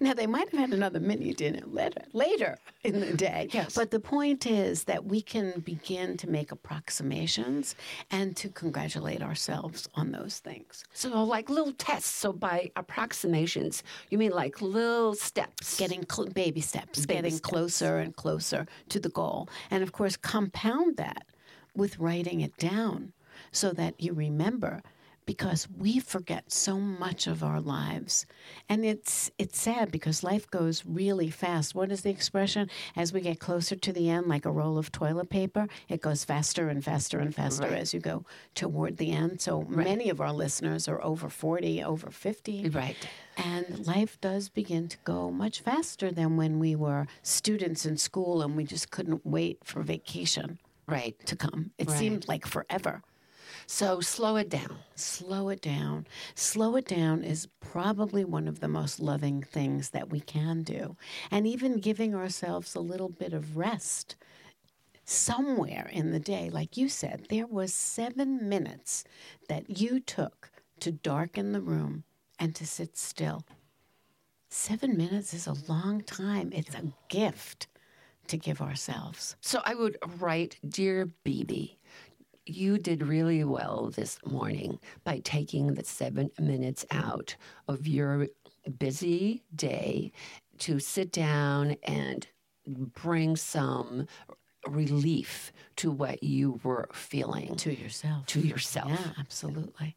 now 0.00 0.12
they 0.14 0.26
might 0.26 0.50
have 0.50 0.60
had 0.60 0.72
another 0.72 1.00
mini 1.00 1.32
dinner 1.32 1.62
later, 1.66 2.02
later 2.12 2.58
in 2.84 3.00
the 3.00 3.14
day. 3.14 3.48
Yes. 3.52 3.74
But 3.74 3.90
the 3.90 4.00
point 4.00 4.46
is 4.46 4.84
that 4.84 5.06
we 5.06 5.22
can 5.22 5.60
begin 5.60 6.16
to 6.18 6.28
make 6.28 6.52
approximations 6.52 7.74
and 8.10 8.36
to 8.36 8.48
congratulate 8.48 9.22
ourselves 9.22 9.88
on 9.94 10.12
those 10.12 10.38
things. 10.40 10.84
So, 10.92 11.22
like 11.24 11.48
little 11.48 11.72
tests. 11.72 12.10
So, 12.14 12.32
by 12.32 12.70
approximations, 12.76 13.82
you 14.10 14.18
mean 14.18 14.32
like 14.32 14.60
little 14.60 15.14
steps? 15.14 15.78
getting 15.78 16.04
cl- 16.10 16.28
baby 16.28 16.60
steps, 16.60 17.06
Baby 17.06 17.14
getting 17.14 17.30
steps. 17.36 17.48
closer 17.48 17.98
and 17.98 18.14
closer 18.14 18.66
to 18.90 19.00
the 19.00 19.08
goal. 19.08 19.48
And 19.70 19.82
of 19.82 19.92
course, 19.92 20.16
compound 20.16 20.96
that 20.96 21.26
with 21.74 21.98
writing 21.98 22.40
it 22.40 22.56
down 22.58 23.12
so 23.52 23.70
that 23.72 24.00
you 24.00 24.12
remember 24.12 24.82
because 25.28 25.68
we 25.76 25.98
forget 26.00 26.50
so 26.50 26.78
much 26.78 27.26
of 27.26 27.44
our 27.44 27.60
lives. 27.60 28.24
And 28.66 28.82
it's 28.82 29.30
it's 29.36 29.60
sad 29.60 29.90
because 29.92 30.24
life 30.24 30.50
goes 30.50 30.86
really 30.86 31.28
fast. 31.28 31.74
What 31.74 31.92
is 31.92 32.00
the 32.00 32.08
expression? 32.08 32.70
As 32.96 33.12
we 33.12 33.20
get 33.20 33.38
closer 33.38 33.76
to 33.76 33.92
the 33.92 34.08
end 34.08 34.26
like 34.26 34.46
a 34.46 34.50
roll 34.50 34.78
of 34.78 34.90
toilet 34.90 35.28
paper, 35.28 35.68
it 35.86 36.00
goes 36.00 36.24
faster 36.24 36.70
and 36.70 36.82
faster 36.82 37.18
and 37.18 37.34
faster 37.34 37.64
Right. 37.68 37.78
as 37.82 37.92
you 37.92 38.00
go 38.00 38.24
toward 38.54 38.96
the 38.96 39.12
end. 39.12 39.42
So 39.42 39.60
many 39.68 40.08
of 40.08 40.18
our 40.18 40.32
listeners 40.32 40.88
are 40.88 41.04
over 41.04 41.28
40, 41.28 41.82
over 41.84 42.10
50. 42.10 42.70
Right. 42.70 42.96
And 43.36 43.86
life 43.86 44.18
does 44.22 44.48
begin 44.48 44.88
to 44.88 44.96
go 45.04 45.30
much 45.30 45.60
faster 45.60 46.10
than 46.10 46.38
when 46.38 46.58
we 46.58 46.74
were 46.74 47.06
students 47.22 47.84
in 47.84 47.98
school 47.98 48.40
and 48.40 48.56
we 48.56 48.64
just 48.64 48.90
couldn't 48.90 49.26
wait 49.26 49.58
for 49.62 49.82
vacation 49.82 50.58
Right. 50.86 51.14
to 51.26 51.36
come. 51.36 51.72
It 51.76 51.90
Right. 51.90 51.98
seemed 51.98 52.26
like 52.28 52.46
forever. 52.46 53.02
So, 53.70 54.00
slow 54.00 54.36
it 54.36 54.48
down. 54.48 54.78
Slow 54.94 55.50
it 55.50 55.60
down. 55.60 56.06
Slow 56.34 56.76
it 56.76 56.86
down 56.86 57.22
is 57.22 57.48
probably 57.60 58.24
one 58.24 58.48
of 58.48 58.60
the 58.60 58.66
most 58.66 58.98
loving 58.98 59.42
things 59.42 59.90
that 59.90 60.08
we 60.08 60.20
can 60.20 60.62
do. 60.62 60.96
And 61.30 61.46
even 61.46 61.78
giving 61.78 62.14
ourselves 62.14 62.74
a 62.74 62.80
little 62.80 63.10
bit 63.10 63.34
of 63.34 63.58
rest 63.58 64.16
somewhere 65.04 65.90
in 65.92 66.12
the 66.12 66.18
day. 66.18 66.48
Like 66.48 66.78
you 66.78 66.88
said, 66.88 67.26
there 67.28 67.46
was 67.46 67.74
seven 67.74 68.48
minutes 68.48 69.04
that 69.50 69.78
you 69.78 70.00
took 70.00 70.50
to 70.80 70.90
darken 70.90 71.52
the 71.52 71.60
room 71.60 72.04
and 72.38 72.54
to 72.54 72.66
sit 72.66 72.96
still. 72.96 73.44
Seven 74.48 74.96
minutes 74.96 75.34
is 75.34 75.46
a 75.46 75.70
long 75.70 76.00
time. 76.00 76.52
It's 76.54 76.74
a 76.74 76.94
gift 77.10 77.66
to 78.28 78.38
give 78.38 78.62
ourselves. 78.62 79.36
So, 79.42 79.60
I 79.66 79.74
would 79.74 79.98
write 80.18 80.58
Dear 80.66 81.10
BB, 81.24 81.77
you 82.48 82.78
did 82.78 83.02
really 83.02 83.44
well 83.44 83.90
this 83.94 84.18
morning 84.24 84.78
by 85.04 85.20
taking 85.24 85.74
the 85.74 85.84
seven 85.84 86.30
minutes 86.38 86.84
out 86.90 87.36
of 87.68 87.86
your 87.86 88.28
busy 88.78 89.42
day 89.54 90.12
to 90.58 90.78
sit 90.78 91.12
down 91.12 91.76
and 91.82 92.26
bring 92.66 93.36
some 93.36 94.06
relief 94.66 95.52
to 95.76 95.90
what 95.90 96.22
you 96.22 96.60
were 96.62 96.88
feeling 96.92 97.56
To 97.56 97.72
yourself. 97.74 98.26
to 98.26 98.40
yourself. 98.40 98.90
Yeah, 98.90 99.12
absolutely. 99.18 99.96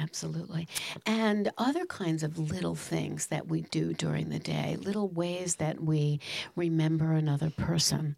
Absolutely. 0.00 0.68
And 1.06 1.50
other 1.58 1.84
kinds 1.84 2.22
of 2.22 2.38
little 2.38 2.76
things 2.76 3.26
that 3.28 3.48
we 3.48 3.62
do 3.62 3.92
during 3.92 4.28
the 4.28 4.38
day, 4.38 4.76
little 4.80 5.08
ways 5.08 5.56
that 5.56 5.80
we 5.82 6.20
remember 6.54 7.12
another 7.12 7.50
person 7.50 8.14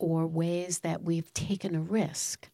or 0.00 0.26
ways 0.26 0.80
that 0.80 1.02
we've 1.02 1.32
taken 1.34 1.74
a 1.76 1.80
risk. 1.80 2.48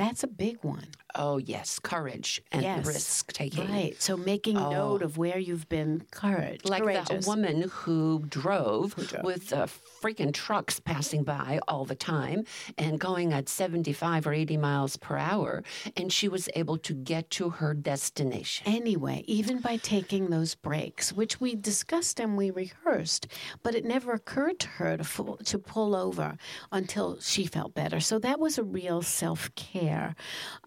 That's 0.00 0.24
a 0.24 0.28
big 0.28 0.56
one. 0.62 0.86
Oh, 1.14 1.36
yes, 1.38 1.78
courage 1.78 2.40
and 2.52 2.62
Yes. 2.62 2.86
risk 2.86 3.32
taking. 3.32 3.68
Right. 3.68 4.00
So 4.00 4.16
making 4.16 4.54
note 4.54 5.02
of 5.02 5.18
where 5.18 5.38
you've 5.38 5.68
been 5.68 6.06
courage, 6.12 6.64
Like 6.64 6.84
that 6.84 7.26
woman 7.26 7.68
who 7.70 8.24
drove, 8.28 8.94
drove. 8.94 9.24
with 9.24 9.52
uh, 9.52 9.66
freaking 10.00 10.32
trucks 10.32 10.78
passing 10.80 11.22
by 11.24 11.58
all 11.68 11.84
the 11.84 11.96
time 11.96 12.44
and 12.78 12.98
going 12.98 13.32
at 13.34 13.48
75 13.48 14.26
or 14.26 14.32
80 14.32 14.56
miles 14.56 14.96
per 14.96 15.18
hour. 15.18 15.64
And 15.96 16.10
she 16.12 16.28
was 16.28 16.48
able 16.54 16.78
to 16.78 16.94
get 16.94 17.28
to 17.30 17.50
her 17.50 17.74
destination. 17.74 18.72
Anyway, 18.72 19.24
even 19.26 19.58
by 19.58 19.76
taking 19.78 20.30
those 20.30 20.54
breaks, 20.54 21.12
which 21.12 21.40
we 21.40 21.56
discussed 21.56 22.20
and 22.20 22.36
we 22.38 22.50
rehearsed, 22.50 23.26
but 23.64 23.74
it 23.74 23.84
never 23.84 24.12
occurred 24.12 24.60
to 24.60 24.68
her 24.78 24.96
to, 24.96 25.36
to 25.44 25.58
pull 25.58 25.94
over 25.96 26.36
until 26.72 27.18
she 27.20 27.44
felt 27.46 27.74
better. 27.74 27.98
So 28.00 28.18
that 28.20 28.38
was 28.38 28.56
a 28.58 28.62
real 28.64 29.02
self 29.02 29.52
care. 29.56 29.89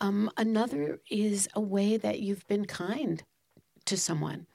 Um, 0.02 0.30
another 0.38 1.00
is 1.10 1.48
a 1.56 1.62
way 1.62 1.98
that 1.98 2.20
you've 2.20 2.48
been 2.48 2.66
kind 2.66 3.24
to 3.86 3.98
someone. 3.98 4.48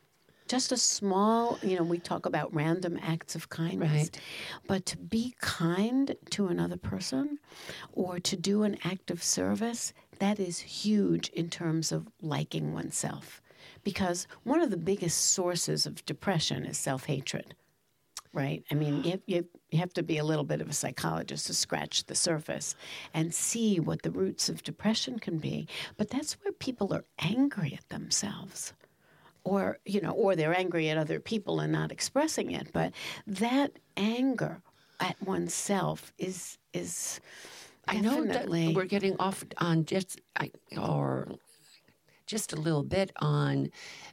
Just 0.49 0.73
a 0.73 0.79
small, 0.79 1.59
you 1.63 1.77
know, 1.77 1.83
we 1.83 1.99
talk 1.99 2.25
about 2.25 2.55
random 2.55 2.99
acts 3.03 3.35
of 3.35 3.51
kindness. 3.51 3.93
Right. 3.93 4.21
But 4.67 4.87
to 4.87 4.97
be 4.97 5.35
kind 5.41 6.17
to 6.31 6.49
another 6.49 6.79
person 6.79 7.39
or 7.93 8.19
to 8.21 8.37
do 8.37 8.63
an 8.63 8.79
act 8.85 9.11
of 9.11 9.23
service, 9.23 9.93
that 10.21 10.41
is 10.41 10.59
huge 10.61 11.29
in 11.31 11.51
terms 11.51 11.93
of 11.93 12.09
liking 12.23 12.73
oneself. 12.73 13.43
because 13.85 14.27
one 14.45 14.61
of 14.61 14.71
the 14.71 14.77
biggest 14.77 15.19
sources 15.31 15.87
of 15.87 16.05
depression 16.05 16.65
is 16.67 16.77
self 16.79 17.07
hatred. 17.07 17.55
Right? 18.33 18.63
I 18.71 18.75
mean, 18.75 19.03
you, 19.05 19.21
you, 19.27 19.49
you 19.71 19.79
have 19.79 19.93
to 19.95 20.03
be 20.03 20.19
a 20.19 20.25
little 20.25 20.45
bit 20.45 20.61
of 20.61 20.69
a 20.69 20.73
psychologist 20.73 21.47
to 21.47 21.55
scratch 21.55 22.05
the 22.05 22.15
surface 22.15 22.75
and 23.15 23.35
see 23.35 23.81
what 23.81 24.03
the 24.03 24.11
roots 24.11 24.49
of 24.49 24.63
depression 24.63 25.19
can 25.19 25.39
be. 25.39 25.67
But 25.97 26.11
that's 26.11 26.35
where 26.35 26.53
people 26.53 26.93
are 26.93 27.05
angry 27.19 27.75
at 27.77 27.89
themselves 27.89 28.75
or 29.45 29.79
you 29.87 30.01
know 30.01 30.11
or 30.11 30.37
they're 30.37 30.57
angry 30.57 30.91
at 30.91 30.99
other 30.99 31.21
people 31.21 31.61
and 31.61 31.73
not 31.73 31.93
expressing 31.93 32.51
it 32.51 32.69
but 32.73 32.93
that 33.27 33.71
anger 33.97 34.61
at 35.01 35.21
oneself 35.23 36.13
is 36.19 36.59
is 36.73 37.21
I 37.87 38.01
know 38.01 38.25
that 38.27 38.49
we're 38.49 38.85
getting 38.85 39.17
off 39.19 39.45
on 39.59 39.87
just 39.87 40.21
I, 40.37 40.51
or 40.77 41.29
just 42.29 42.53
a 42.53 42.57
little 42.57 42.85
bit 42.85 43.11
on 43.17 43.71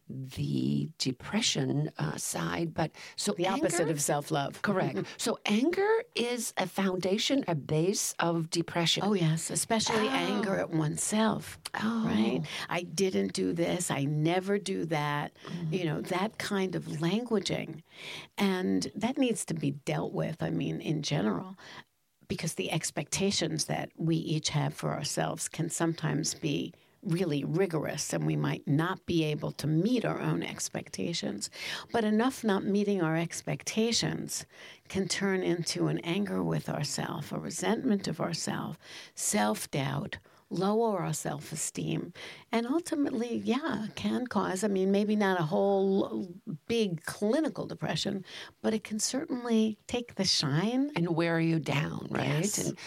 the 0.10 0.90
depression 0.98 1.92
uh, 2.00 2.16
side, 2.16 2.74
but 2.74 2.92
so 3.16 3.34
the 3.34 3.48
opposite 3.48 3.82
anger- 3.82 3.92
of 3.92 4.02
self-love 4.02 4.62
correct. 4.62 5.00
so 5.18 5.38
anger 5.46 6.04
is 6.16 6.54
a 6.58 6.66
foundation, 6.66 7.44
a 7.48 7.56
base 7.56 8.16
of 8.20 8.50
depression. 8.50 9.04
Oh 9.06 9.14
yes, 9.14 9.50
especially 9.50 10.08
anger 10.08 10.56
at 10.58 10.70
oneself. 10.70 11.60
Oh. 11.84 12.04
Right? 12.06 12.42
I 12.70 12.84
didn't 12.84 13.34
do 13.34 13.52
this. 13.54 13.92
I 13.92 14.06
never 14.06 14.58
do 14.58 14.86
that. 14.86 15.34
You 15.70 15.86
know, 15.86 16.02
that 16.02 16.38
kind 16.38 16.76
of 16.76 16.84
languaging. 16.86 17.82
And 18.38 18.90
that 18.96 19.18
needs 19.18 19.44
to 19.46 19.54
be 19.54 19.72
dealt 19.72 20.14
with, 20.14 20.42
I 20.42 20.50
mean, 20.52 20.80
in 20.80 21.02
general, 21.02 21.58
because 22.28 22.54
the 22.54 22.72
expectations 22.72 23.66
that 23.66 23.90
we 23.98 24.16
each 24.16 24.50
have 24.50 24.74
for 24.74 24.94
ourselves 24.94 25.50
can 25.50 25.70
sometimes 25.70 26.34
be 26.34 26.74
really 27.06 27.44
rigorous 27.44 28.14
and 28.14 28.26
we 28.26 28.36
might 28.36 28.68
not 28.68 29.06
be 29.06 29.24
able 29.24 29.52
to 29.54 29.68
meet 29.68 30.06
our 30.06 30.20
own 30.20 30.44
expectations. 30.44 31.50
But 31.92 32.04
enough 32.04 32.44
not 32.44 32.64
meeting 32.64 33.02
our 33.02 33.16
expectations 33.16 34.46
can 34.90 35.08
turn 35.08 35.44
into 35.44 35.88
an 35.88 36.00
anger 36.00 36.44
with 36.44 36.70
ourselves, 36.70 37.32
a 37.32 37.38
resentment 37.38 38.08
of 38.08 38.20
ourselves, 38.20 38.78
self 39.16 39.70
doubt, 39.72 40.18
lower 40.50 41.00
our 41.00 41.14
self 41.14 41.52
esteem, 41.52 42.14
and 42.52 42.68
ultimately, 42.68 43.38
yeah, 43.44 43.88
can 43.96 44.28
cause, 44.28 44.64
I 44.64 44.68
mean, 44.68 44.92
maybe 44.92 45.16
not 45.16 45.40
a 45.40 45.44
whole 45.44 46.34
big 46.68 47.04
clinical 47.06 47.66
depression, 47.66 48.24
but 48.62 48.74
it 48.74 48.84
can 48.84 49.00
certainly 49.00 49.78
take 49.88 50.16
the 50.16 50.24
shine. 50.24 50.92
and 50.96 51.16
wear 51.16 51.40
you 51.40 51.60
down, 51.60 52.08
right? 52.10 52.28
Yes. 52.28 52.58
And 52.58 52.78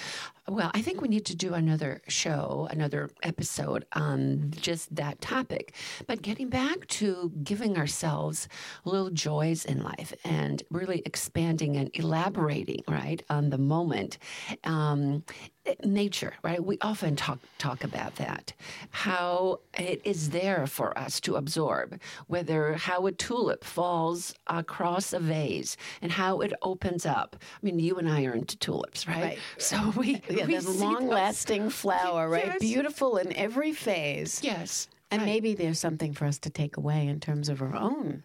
well, 0.49 0.71
I 0.75 0.81
think 0.83 1.00
we 1.00 1.09
need 1.09 1.26
to 1.26 1.37
do 1.37 1.55
another 1.55 2.00
show, 2.09 2.69
another 2.71 3.11
episode 3.23 3.85
on 3.93 4.50
just 4.52 4.95
that 4.97 5.21
topic. 5.21 5.75
But 6.07 6.23
getting 6.23 6.49
back 6.49 6.87
to 6.88 7.31
giving 7.43 7.76
ourselves 7.76 8.49
little 8.85 9.11
joys 9.11 9.64
in 9.64 9.83
life 9.83 10.14
and 10.25 10.62
really 10.71 11.02
expanding 11.05 11.76
and 11.76 11.90
elaborating, 11.95 12.83
right, 12.88 13.23
on 13.28 13.50
the 13.50 13.59
moment. 13.59 14.19
Um, 14.64 15.25
nature, 15.85 16.35
right? 16.43 16.64
We 16.64 16.78
often 16.81 17.17
talk 17.17 17.38
talk 17.59 17.85
about 17.85 18.17
that. 18.17 18.52
How 18.90 19.61
it 19.78 20.00
is 20.05 20.31
there 20.31 20.67
for 20.67 20.97
us 20.99 21.21
to 21.21 21.37
absorb, 21.37 22.00
whether 22.26 22.75
how 22.75 23.07
a 23.07 23.12
tulip 23.12 23.64
falls 23.64 24.35
across 24.47 25.12
a 25.12 25.19
vase 25.19 25.76
and 26.00 26.12
how 26.12 26.40
it 26.40 26.52
opens 26.62 27.05
up. 27.05 27.37
I 27.40 27.59
mean, 27.62 27.78
you 27.78 27.97
and 27.97 28.09
I 28.09 28.25
are 28.25 28.33
into 28.33 28.57
tulips, 28.57 29.07
right? 29.07 29.23
Right. 29.23 29.38
So 29.59 29.93
we 29.97 30.23
Yeah, 30.38 30.61
the 30.61 30.71
long-lasting 30.71 31.71
flower, 31.71 32.28
right? 32.28 32.47
Yes. 32.47 32.59
Beautiful 32.61 33.16
in 33.16 33.33
every 33.35 33.73
phase. 33.73 34.40
Yes. 34.42 34.88
And 35.11 35.23
right. 35.23 35.26
maybe 35.26 35.54
there's 35.54 35.80
something 35.80 36.12
for 36.12 36.26
us 36.26 36.38
to 36.40 36.50
take 36.50 36.76
away 36.76 37.07
in 37.07 37.18
terms 37.18 37.49
of 37.49 37.62
our 37.62 37.75
own 37.75 38.23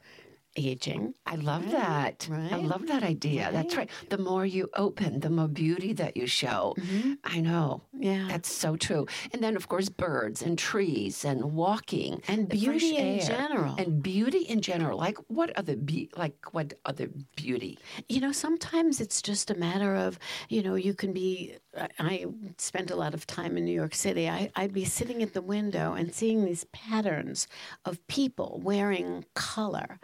aging. 0.55 1.13
I 1.25 1.35
love 1.35 1.71
that. 1.71 2.27
Right. 2.29 2.51
I 2.51 2.57
love 2.57 2.87
that 2.87 3.03
idea. 3.03 3.49
That's 3.51 3.75
right. 3.75 3.89
The 4.09 4.17
more 4.17 4.45
you 4.45 4.69
open, 4.75 5.21
the 5.21 5.29
more 5.29 5.47
beauty 5.47 5.93
that 5.93 6.15
you 6.15 6.27
show. 6.27 6.75
Mm-hmm. 6.77 7.13
I 7.23 7.39
know. 7.41 7.81
Yeah. 8.03 8.27
That's 8.27 8.51
so 8.51 8.75
true. 8.75 9.07
And 9.31 9.41
then, 9.41 9.55
of 9.55 9.69
course, 9.69 9.87
birds 9.87 10.41
and 10.41 10.59
trees 10.59 11.23
and 11.23 11.53
walking 11.53 12.21
And 12.27 12.49
beauty 12.49 12.97
in 12.97 13.21
general. 13.21 13.75
And 13.77 14.03
beauty 14.03 14.39
in 14.39 14.59
general. 14.59 14.97
Like 14.97 15.17
what 15.29 15.57
other 15.57 15.77
be- 15.77 16.09
like 16.17 16.35
what 16.53 16.73
other 16.83 17.07
beauty? 17.37 17.79
You 18.09 18.19
know, 18.19 18.33
sometimes 18.33 18.99
it's 18.99 19.21
just 19.21 19.49
a 19.49 19.55
matter 19.55 19.95
of, 19.95 20.19
you 20.49 20.61
know, 20.61 20.75
you 20.75 20.93
can 20.93 21.13
be. 21.13 21.55
I- 21.77 21.87
I 21.97 22.25
spent 22.57 22.91
a 22.91 22.95
lot 22.95 23.13
of 23.13 23.25
time 23.25 23.57
in 23.57 23.63
New 23.65 23.71
York 23.73 23.95
City. 23.95 24.29
I, 24.29 24.51
I'd 24.55 24.73
be 24.73 24.83
sitting 24.85 25.23
at 25.23 25.33
the 25.33 25.41
window 25.41 25.93
and 25.93 26.13
seeing 26.13 26.43
these 26.43 26.65
patterns 26.65 27.47
of 27.85 28.05
people 28.07 28.59
wearing 28.63 29.25
color 29.33 29.99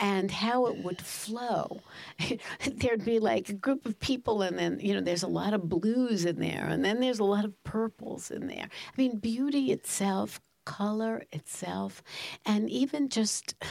and 0.00 0.30
how 0.32 0.66
it 0.66 0.78
would 0.82 1.00
flow. 1.00 1.80
There'd 2.66 3.04
be 3.04 3.20
like 3.20 3.48
a 3.50 3.52
group 3.52 3.86
of 3.86 4.00
people, 4.00 4.42
and 4.42 4.58
then, 4.58 4.80
you 4.80 4.94
know, 4.94 5.00
there's 5.00 5.22
a 5.22 5.28
lot 5.28 5.54
of 5.54 5.68
blues 5.68 6.24
in 6.24 6.40
there, 6.40 6.66
and 6.68 6.84
then 6.84 6.98
there's 6.98 7.20
a 7.20 7.24
lot 7.24 7.41
of 7.44 7.62
purples 7.64 8.30
in 8.30 8.46
there. 8.46 8.68
I 8.68 8.92
mean, 8.96 9.18
beauty 9.18 9.72
itself 9.72 10.40
color 10.64 11.24
itself, 11.32 12.02
and 12.46 12.68
even 12.70 13.08
just. 13.08 13.54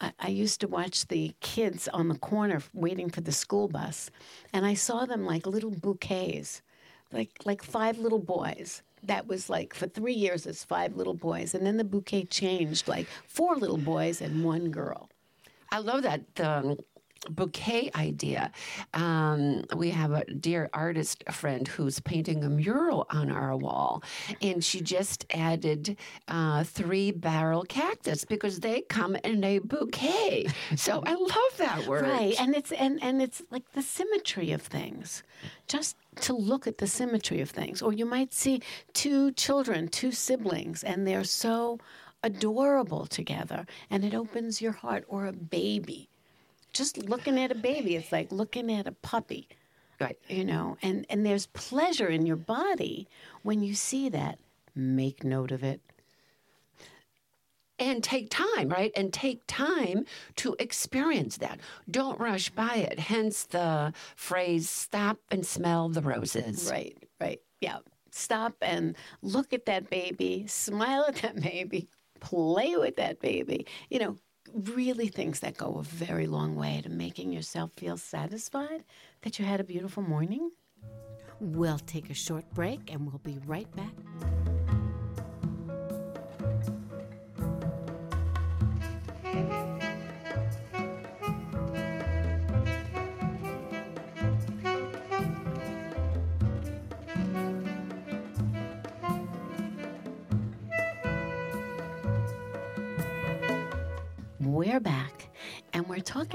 I, 0.00 0.12
I 0.20 0.28
used 0.28 0.60
to 0.60 0.68
watch 0.68 1.08
the 1.08 1.34
kids 1.40 1.88
on 1.88 2.06
the 2.06 2.18
corner 2.18 2.62
waiting 2.72 3.10
for 3.10 3.20
the 3.20 3.32
school 3.32 3.66
bus, 3.66 4.12
and 4.52 4.64
I 4.64 4.74
saw 4.74 5.06
them 5.06 5.26
like 5.26 5.44
little 5.44 5.72
bouquets, 5.72 6.62
like 7.12 7.30
like 7.44 7.64
five 7.64 7.98
little 7.98 8.20
boys. 8.20 8.82
That 9.02 9.26
was 9.26 9.50
like 9.50 9.74
for 9.74 9.88
three 9.88 10.14
years, 10.14 10.46
it's 10.46 10.62
five 10.64 10.94
little 10.94 11.14
boys, 11.14 11.52
and 11.52 11.66
then 11.66 11.78
the 11.78 11.84
bouquet 11.84 12.24
changed 12.24 12.86
like 12.86 13.08
four 13.26 13.56
little 13.56 13.76
boys 13.76 14.20
and 14.20 14.44
one 14.44 14.70
girl. 14.70 15.08
I 15.72 15.80
love 15.80 16.02
that 16.02 16.34
the 16.36 16.78
bouquet 17.30 17.90
idea. 17.94 18.50
Um, 18.94 19.64
we 19.76 19.90
have 19.90 20.12
a 20.12 20.24
dear 20.24 20.70
artist 20.72 21.24
friend 21.30 21.66
who's 21.66 22.00
painting 22.00 22.44
a 22.44 22.48
mural 22.48 23.06
on 23.10 23.30
our 23.30 23.56
wall, 23.56 24.02
and 24.40 24.64
she 24.64 24.80
just 24.80 25.26
added 25.34 25.96
uh, 26.28 26.64
three 26.64 27.10
barrel 27.10 27.64
cactus 27.64 28.24
because 28.24 28.60
they 28.60 28.82
come 28.82 29.16
in 29.16 29.44
a 29.44 29.58
bouquet. 29.60 30.48
So 30.76 31.02
I 31.04 31.14
love 31.14 31.56
that 31.58 31.86
word. 31.86 32.06
Right, 32.18 32.40
and 32.40 32.54
it's 32.54 32.72
and 32.72 33.02
and 33.02 33.20
it's 33.20 33.42
like 33.50 33.72
the 33.72 33.82
symmetry 33.82 34.52
of 34.52 34.62
things. 34.62 35.22
Just 35.66 35.96
to 36.22 36.32
look 36.34 36.66
at 36.66 36.78
the 36.78 36.86
symmetry 36.86 37.40
of 37.40 37.50
things, 37.50 37.82
or 37.82 37.92
you 37.92 38.06
might 38.06 38.32
see 38.32 38.62
two 38.92 39.32
children, 39.32 39.88
two 39.88 40.12
siblings, 40.12 40.82
and 40.82 41.06
they're 41.06 41.24
so 41.24 41.78
adorable 42.22 43.06
together, 43.06 43.66
and 43.90 44.04
it 44.04 44.14
opens 44.14 44.62
your 44.62 44.72
heart. 44.72 45.04
Or 45.08 45.26
a 45.26 45.32
baby, 45.32 46.07
just 46.72 46.98
looking 46.98 47.38
at 47.38 47.52
a 47.52 47.54
baby, 47.54 47.96
it's 47.96 48.12
like 48.12 48.32
looking 48.32 48.72
at 48.72 48.86
a 48.86 48.92
puppy. 48.92 49.48
Right. 50.00 50.18
You 50.28 50.44
know, 50.44 50.76
and 50.82 51.06
and 51.10 51.26
there's 51.26 51.46
pleasure 51.46 52.08
in 52.08 52.26
your 52.26 52.36
body 52.36 53.08
when 53.42 53.62
you 53.62 53.74
see 53.74 54.08
that. 54.10 54.38
Make 54.74 55.24
note 55.24 55.50
of 55.52 55.64
it. 55.64 55.80
and 57.78 58.02
take 58.02 58.28
time, 58.30 58.68
right? 58.68 58.90
And 58.96 59.12
take 59.12 59.42
time 59.46 60.04
to 60.36 60.56
experience 60.58 61.36
that. 61.38 61.60
Don't 61.90 62.18
rush 62.18 62.50
by 62.50 62.74
it. 62.76 62.98
Hence 62.98 63.44
the 63.44 63.92
phrase 64.16 64.68
stop 64.68 65.18
and 65.30 65.46
smell 65.46 65.88
the 65.88 66.02
roses. 66.02 66.68
Right, 66.70 66.96
right. 67.20 67.40
Yeah. 67.60 67.78
Stop 68.10 68.54
and 68.62 68.96
look 69.22 69.52
at 69.52 69.66
that 69.66 69.90
baby, 69.90 70.46
smile 70.48 71.04
at 71.06 71.16
that 71.16 71.40
baby, 71.40 71.88
play 72.20 72.76
with 72.76 72.96
that 72.96 73.20
baby. 73.20 73.66
You 73.90 74.00
know, 74.00 74.16
really 74.54 75.08
things 75.08 75.40
that 75.40 75.56
go 75.56 75.74
a 75.74 75.82
very 75.82 76.26
long 76.26 76.54
way 76.54 76.80
to 76.82 76.88
making 76.88 77.32
yourself 77.32 77.70
feel 77.76 77.96
satisfied 77.96 78.84
that 79.22 79.38
you 79.38 79.44
had 79.44 79.60
a 79.60 79.64
beautiful 79.64 80.02
morning. 80.02 80.50
We'll 81.40 81.78
take 81.78 82.10
a 82.10 82.14
short 82.14 82.44
break 82.54 82.92
and 82.92 83.06
we'll 83.06 83.18
be 83.18 83.38
right 83.46 83.70
back. 83.76 84.37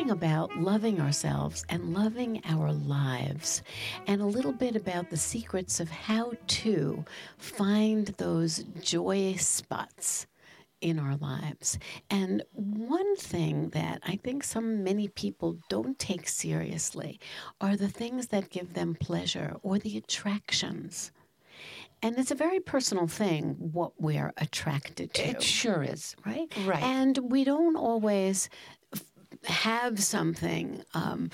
Talking 0.04 0.12
about 0.12 0.58
loving 0.58 1.00
ourselves 1.00 1.64
and 1.70 1.94
loving 1.94 2.42
our 2.50 2.74
lives, 2.74 3.64
and 4.06 4.22
a 4.22 4.26
little 4.26 4.52
bit 4.52 4.76
about 4.76 5.10
the 5.10 5.16
secrets 5.16 5.80
of 5.80 5.90
how 5.90 6.34
to 6.46 7.06
find 7.38 8.08
those 8.18 8.66
joy 8.82 9.34
spots 9.38 10.28
in 10.82 11.00
our 11.00 11.16
lives. 11.16 11.80
And 12.10 12.44
one 12.52 13.16
thing 13.16 13.70
that 13.70 14.02
I 14.06 14.18
think 14.18 14.44
some 14.44 14.84
many 14.84 15.08
people 15.08 15.58
don't 15.70 15.98
take 15.98 16.28
seriously 16.28 17.18
are 17.62 17.78
the 17.78 17.88
things 17.88 18.28
that 18.28 18.50
give 18.50 18.74
them 18.74 18.98
pleasure 19.00 19.56
or 19.64 19.80
the 19.80 19.96
attractions. 19.96 21.14
And 22.02 22.20
it's 22.20 22.32
a 22.32 22.36
very 22.36 22.60
personal 22.60 23.08
thing 23.08 23.56
what 23.72 23.94
we're 23.98 24.34
attracted 24.36 25.14
to. 25.14 25.30
It 25.30 25.42
sure 25.42 25.82
is. 25.82 26.18
right? 26.26 26.52
Right. 26.66 26.84
And 26.84 27.18
we 27.32 27.46
don't 27.46 27.78
always 27.78 28.50
have 29.46 30.02
something 30.02 30.84
um, 30.94 31.30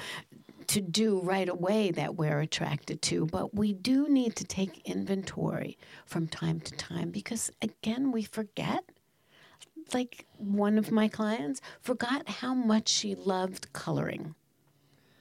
to 0.67 0.81
do 0.81 1.19
right 1.21 1.49
away 1.49 1.89
that 1.91 2.15
we're 2.15 2.39
attracted 2.39 3.01
to, 3.01 3.25
but 3.25 3.55
we 3.55 3.73
do 3.73 4.07
need 4.07 4.35
to 4.35 4.43
take 4.43 4.87
inventory 4.87 5.77
from 6.05 6.27
time 6.27 6.59
to 6.59 6.71
time 6.73 7.09
because, 7.09 7.51
again, 7.61 8.11
we 8.11 8.23
forget. 8.23 8.83
Like 9.91 10.27
one 10.37 10.77
of 10.77 10.91
my 10.91 11.07
clients 11.07 11.61
forgot 11.81 12.29
how 12.29 12.53
much 12.53 12.89
she 12.89 13.15
loved 13.15 13.73
coloring, 13.73 14.35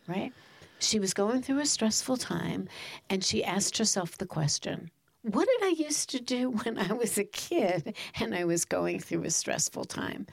right? 0.07 0.35
She 0.79 1.01
was 1.01 1.15
going 1.15 1.41
through 1.41 1.61
a 1.61 1.67
stressful 1.67 2.19
time 2.19 2.69
and 3.09 3.25
she 3.25 3.43
asked 3.43 3.79
herself 3.79 4.19
the 4.19 4.27
question 4.27 4.91
What 5.23 5.49
did 5.49 5.69
I 5.69 5.83
used 5.83 6.11
to 6.11 6.21
do 6.21 6.51
when 6.63 6.79
I 6.79 6.93
was 6.93 7.17
a 7.17 7.25
kid 7.25 7.97
and 8.21 8.35
I 8.35 8.45
was 8.45 8.67
going 8.67 9.01
through 9.01 9.25
a 9.25 9.31
stressful 9.31 9.87
time? 9.87 10.27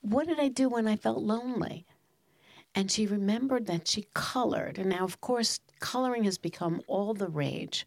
What 0.00 0.26
did 0.26 0.38
I 0.40 0.48
do 0.48 0.68
when 0.68 0.86
I 0.86 0.96
felt 0.96 1.18
lonely? 1.18 1.84
And 2.74 2.90
she 2.90 3.06
remembered 3.06 3.66
that 3.66 3.88
she 3.88 4.06
colored. 4.14 4.78
And 4.78 4.90
now, 4.90 5.04
of 5.04 5.20
course, 5.20 5.60
coloring 5.80 6.24
has 6.24 6.38
become 6.38 6.82
all 6.86 7.14
the 7.14 7.28
rage 7.28 7.86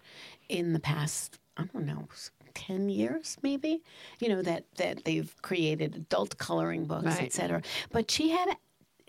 in 0.50 0.74
the 0.74 0.80
past, 0.80 1.40
I 1.56 1.64
don't 1.66 1.86
know, 1.86 2.08
10 2.54 2.90
years 2.90 3.38
maybe, 3.42 3.82
you 4.20 4.28
know, 4.28 4.42
that, 4.42 4.66
that 4.76 5.06
they've 5.06 5.34
created 5.42 5.96
adult 5.96 6.38
coloring 6.38 6.86
books, 6.86 7.06
Right. 7.06 7.24
et 7.24 7.34
cetera. 7.34 7.62
But 7.92 8.12
she 8.12 8.30
had 8.30 8.50
to 8.50 8.58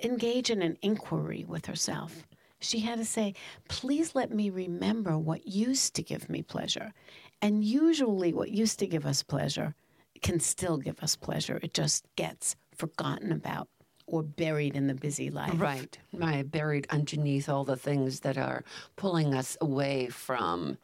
engage 0.06 0.50
in 0.50 0.62
an 0.62 0.76
inquiry 0.82 1.44
with 1.49 1.66
herself. 1.66 2.26
She 2.61 2.78
had 2.80 2.99
to 2.99 3.04
say, 3.04 3.35
please 3.68 4.14
let 4.14 4.30
me 4.32 4.49
remember 4.50 5.18
what 5.18 5.49
used 5.49 5.94
to 5.94 6.02
give 6.02 6.28
me 6.30 6.42
pleasure. 6.42 6.92
And 7.40 7.64
usually, 7.64 8.32
what 8.32 8.52
used 8.52 8.78
to 8.78 8.87
give 8.87 9.04
us 9.04 9.25
pleasure 9.25 9.75
can 10.23 10.38
still 10.38 10.76
give 10.76 11.02
us 11.02 11.16
pleasure. 11.16 11.59
It 11.61 11.75
just 11.75 12.04
gets 12.14 12.54
forgotten 12.83 13.31
about 13.31 13.69
or 14.09 14.25
buried 14.25 14.75
in 14.75 14.89
the 14.89 14.95
busy 14.95 15.31
life. 15.31 15.53
Right, 15.57 15.97
right, 16.12 16.51
buried 16.51 16.89
underneath 16.91 17.49
all 17.49 17.65
the 17.65 17.77
things 17.77 18.21
that 18.21 18.37
are 18.37 18.65
pulling 18.97 19.35
us 19.35 19.57
away 19.61 20.09
from 20.09 20.79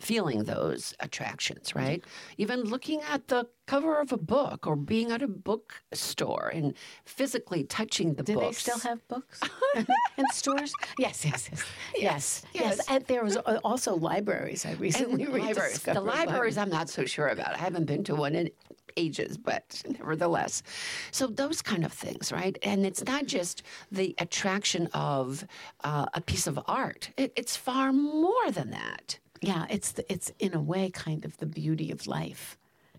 feeling 0.00 0.44
those 0.44 0.94
attractions, 1.00 1.74
right? 1.76 2.02
Even 2.38 2.62
looking 2.62 3.02
at 3.02 3.28
the 3.28 3.46
cover 3.66 4.00
of 4.00 4.12
a 4.12 4.16
book 4.16 4.66
or 4.66 4.74
being 4.74 5.12
at 5.12 5.22
a 5.22 5.28
bookstore 5.28 6.50
and 6.52 6.74
physically 7.04 7.62
touching 7.64 8.14
the 8.14 8.24
books. 8.24 8.26
Do 8.26 8.40
they 8.40 8.52
still 8.52 8.78
have 8.78 9.06
books 9.08 9.40
in 10.18 10.24
stores? 10.32 10.72
Yes, 10.98 11.24
yes, 11.24 11.50
yes, 11.50 11.64
yes, 11.96 12.42
yes. 12.52 12.86
And 12.88 13.04
there 13.06 13.22
was 13.22 13.36
also 13.36 13.94
libraries. 13.94 14.66
I 14.66 14.72
recently 14.72 15.24
libraries. 15.44 15.82
The 15.82 16.00
libraries, 16.00 16.58
I'm 16.58 16.70
not 16.70 16.88
so 16.88 17.04
sure 17.04 17.28
about. 17.28 17.54
I 17.54 17.58
haven't 17.58 17.84
been 17.84 18.02
to 18.04 18.14
one 18.16 18.34
in 18.34 18.50
ages, 18.96 19.36
but 19.36 19.82
nevertheless. 19.88 20.62
So 21.10 21.26
those 21.26 21.62
kind 21.62 21.84
of 21.84 21.92
things, 21.92 22.32
right? 22.32 22.56
And 22.62 22.84
it's 22.86 23.04
not 23.04 23.26
just 23.26 23.62
the 23.90 24.14
attraction 24.18 24.88
of 24.94 25.44
uh, 25.84 26.06
a 26.14 26.20
piece 26.20 26.46
of 26.46 26.58
art. 26.66 27.10
It, 27.16 27.32
it's 27.36 27.56
far 27.56 27.92
more 27.92 28.50
than 28.50 28.70
that. 28.70 29.18
Yeah, 29.40 29.66
it's 29.70 29.92
the, 29.92 30.10
it's 30.12 30.32
in 30.38 30.54
a 30.54 30.60
way 30.60 30.90
kind 30.90 31.24
of 31.24 31.36
the 31.38 31.46
beauty 31.46 31.90
of 31.90 32.06
life. 32.06 32.58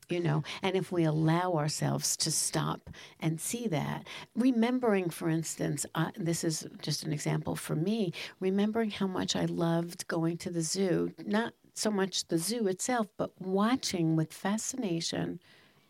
You 0.10 0.22
know, 0.22 0.42
and 0.64 0.76
if 0.76 0.92
we 0.92 1.04
allow 1.04 1.54
ourselves 1.54 2.18
to 2.18 2.32
stop 2.32 2.90
and 3.20 3.40
see 3.40 3.68
that, 3.68 4.08
remembering, 4.36 5.12
for 5.12 5.30
instance, 5.30 5.86
uh, 5.94 6.10
this 6.16 6.44
is 6.44 6.66
just 6.82 7.04
an 7.04 7.14
example 7.14 7.56
for 7.56 7.76
me, 7.76 8.14
remembering 8.40 8.90
how 8.90 9.06
much 9.06 9.36
I 9.36 9.46
loved 9.46 10.08
going 10.08 10.38
to 10.38 10.50
the 10.50 10.64
zoo, 10.64 11.14
not 11.24 11.54
so 11.76 11.92
much 11.92 12.28
the 12.28 12.40
zoo 12.40 12.66
itself, 12.68 13.08
but 13.18 13.40
watching 13.40 14.16
with 14.16 14.34
fascination 14.34 15.40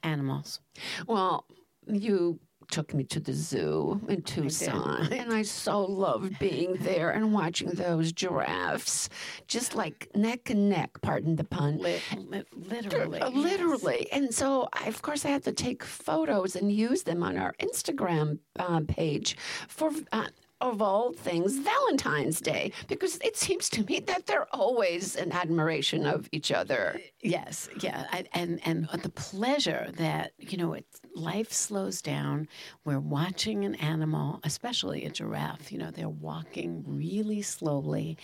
animals. 0.04 0.60
Well, 1.08 1.46
you 1.88 2.40
took 2.72 2.94
me 2.94 3.04
to 3.04 3.20
the 3.20 3.34
zoo 3.34 4.00
in 4.10 4.22
Tucson, 4.22 5.12
and 5.12 5.34
I 5.34 5.42
so 5.42 5.84
loved 5.86 6.38
being 6.38 6.76
there 6.82 7.10
and 7.10 7.34
watching 7.34 7.70
those 7.70 8.12
giraffes, 8.12 9.10
just 9.48 9.74
like 9.74 10.08
neck 10.16 10.52
and 10.52 10.70
neck. 10.70 11.02
Pardon 11.02 11.36
the 11.36 11.44
pun. 11.46 11.80
Li- 11.80 12.00
li- 12.16 12.44
literally. 12.56 13.20
Uh, 13.22 13.30
Literally. 13.32 14.08
And 14.12 14.32
so, 14.34 14.70
I, 14.74 14.86
of 14.88 15.02
course, 15.02 15.26
I 15.26 15.30
had 15.30 15.44
to 15.46 15.52
take 15.52 15.84
photos 15.84 16.56
and 16.56 16.72
use 16.72 17.02
them 17.04 17.24
on 17.24 17.38
our 17.38 17.54
Instagram 17.60 18.38
uh, 18.60 18.82
page 18.88 19.36
for. 19.68 19.90
Uh, 20.12 20.28
of 20.62 20.82
all 20.82 21.13
things, 21.13 21.58
Valentine's 21.58 22.41
Day, 22.41 22.72
because 22.88 23.17
it 23.24 23.38
seems 23.38 23.69
to 23.69 23.84
me 23.84 24.00
that 24.02 24.26
they're 24.26 24.48
always 24.54 25.15
an 25.15 25.32
admiration 25.32 26.06
of 26.06 26.28
each 26.32 26.52
other. 26.52 27.00
Yes, 27.22 27.69
yeah, 27.82 28.08
I, 28.12 28.26
and 28.34 28.60
and 28.65 28.88
the 29.02 29.10
pleasure 29.10 29.91
that 29.98 30.34
you 30.38 30.58
know, 30.58 30.74
it, 30.74 30.86
life 31.15 31.52
slows 31.52 32.02
down. 32.02 32.48
We're 32.86 33.00
watching 33.00 33.65
an 33.65 33.76
animal, 33.76 34.39
especially 34.43 35.06
a 35.06 35.10
giraffe. 35.10 35.72
You 35.72 35.78
know, 35.80 35.91
they're 35.91 36.10
walking 36.10 36.84
really 36.86 37.41
slowly. 37.41 38.17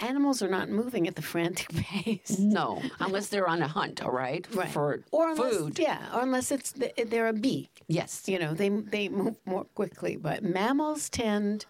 Animals 0.00 0.42
are 0.42 0.48
not 0.48 0.68
moving 0.68 1.08
at 1.08 1.14
the 1.16 1.22
frantic 1.22 1.68
pace. 1.74 2.38
No, 2.38 2.82
unless 3.00 3.28
they're 3.28 3.48
on 3.48 3.62
a 3.62 3.68
hunt, 3.68 4.02
all 4.02 4.10
right, 4.12 4.46
Right. 4.54 4.68
for 4.68 5.02
or 5.10 5.30
unless, 5.30 5.56
food. 5.56 5.78
yeah, 5.78 6.14
or 6.14 6.20
unless 6.22 6.50
it's 6.52 6.72
the, 6.72 6.92
they're 7.06 7.28
a 7.28 7.32
bee. 7.32 7.70
Yes. 7.88 8.24
You 8.28 8.38
know, 8.38 8.52
they 8.54 8.68
they 8.68 9.08
move 9.08 9.36
more 9.46 9.64
quickly, 9.74 10.16
but 10.16 10.42
mammals 10.42 11.08
tend, 11.08 11.64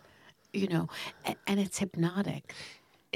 you 0.53 0.67
know, 0.67 0.89
and, 1.25 1.37
and 1.47 1.61
it's 1.61 1.79
hypnotic. 1.79 2.53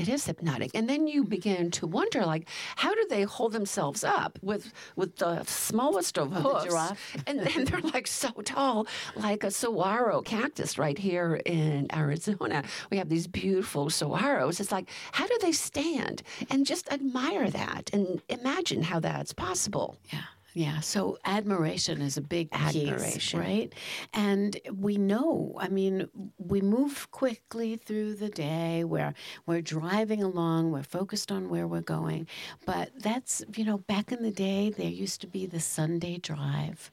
It 0.01 0.09
is 0.09 0.27
hypnotic, 0.27 0.71
and 0.75 0.89
then 0.89 1.07
you 1.07 1.25
begin 1.25 1.71
to 1.73 1.87
wonder, 1.87 2.25
like, 2.25 2.49
how 2.77 2.95
do 2.95 3.07
they 3.09 3.23
hold 3.23 3.53
themselves 3.53 4.03
up 4.05 4.39
with 4.43 4.73
with 4.97 5.17
the 5.17 5.45
smallest 5.45 6.19
of 6.19 6.33
hoofs? 6.33 6.75
And 7.27 7.41
then 7.41 7.65
they're 7.65 7.81
like 7.81 8.07
so 8.07 8.31
tall, 8.45 8.87
like 9.15 9.45
a 9.45 9.51
saguaro 9.51 10.23
cactus 10.23 10.79
right 10.79 10.99
here 10.99 11.41
in 11.45 11.87
Arizona. 11.95 12.65
We 12.91 12.97
have 12.97 13.09
these 13.09 13.27
beautiful 13.27 13.87
saguaros. 13.87 14.59
It's 14.61 14.73
like, 14.73 14.89
how 15.13 15.27
do 15.27 15.37
they 15.43 15.53
stand? 15.53 16.23
And 16.51 16.67
just 16.67 16.91
admire 16.93 17.51
that 17.51 17.91
and 17.93 18.23
imagine 18.29 18.83
how 18.83 19.01
that's 19.01 19.33
possible. 19.33 19.97
Yeah. 20.13 20.23
Yeah, 20.53 20.81
so 20.81 21.17
admiration 21.25 22.03
is 22.03 22.17
a 22.17 22.21
big 22.21 22.51
piece, 22.51 22.77
Admiration. 22.77 23.39
right? 23.41 23.73
And 24.13 24.59
we 24.75 24.97
know, 24.97 25.55
I 25.59 25.69
mean, 25.69 26.09
we 26.39 26.61
move 26.61 27.11
quickly 27.13 27.77
through 27.77 28.15
the 28.15 28.29
day. 28.31 28.83
We're 28.83 29.15
we're 29.47 29.61
driving 29.63 30.23
along. 30.25 30.73
We're 30.73 30.83
focused 30.83 31.31
on 31.31 31.49
where 31.51 31.69
we're 31.69 31.81
going. 31.83 32.27
But 32.67 32.91
that's, 32.99 33.45
you 33.55 33.65
know, 33.65 33.79
back 33.79 34.11
in 34.11 34.23
the 34.23 34.33
day, 34.33 34.71
there 34.71 34.89
used 34.91 35.21
to 35.21 35.29
be 35.29 35.47
the 35.47 35.61
Sunday 35.61 36.19
drive. 36.19 36.91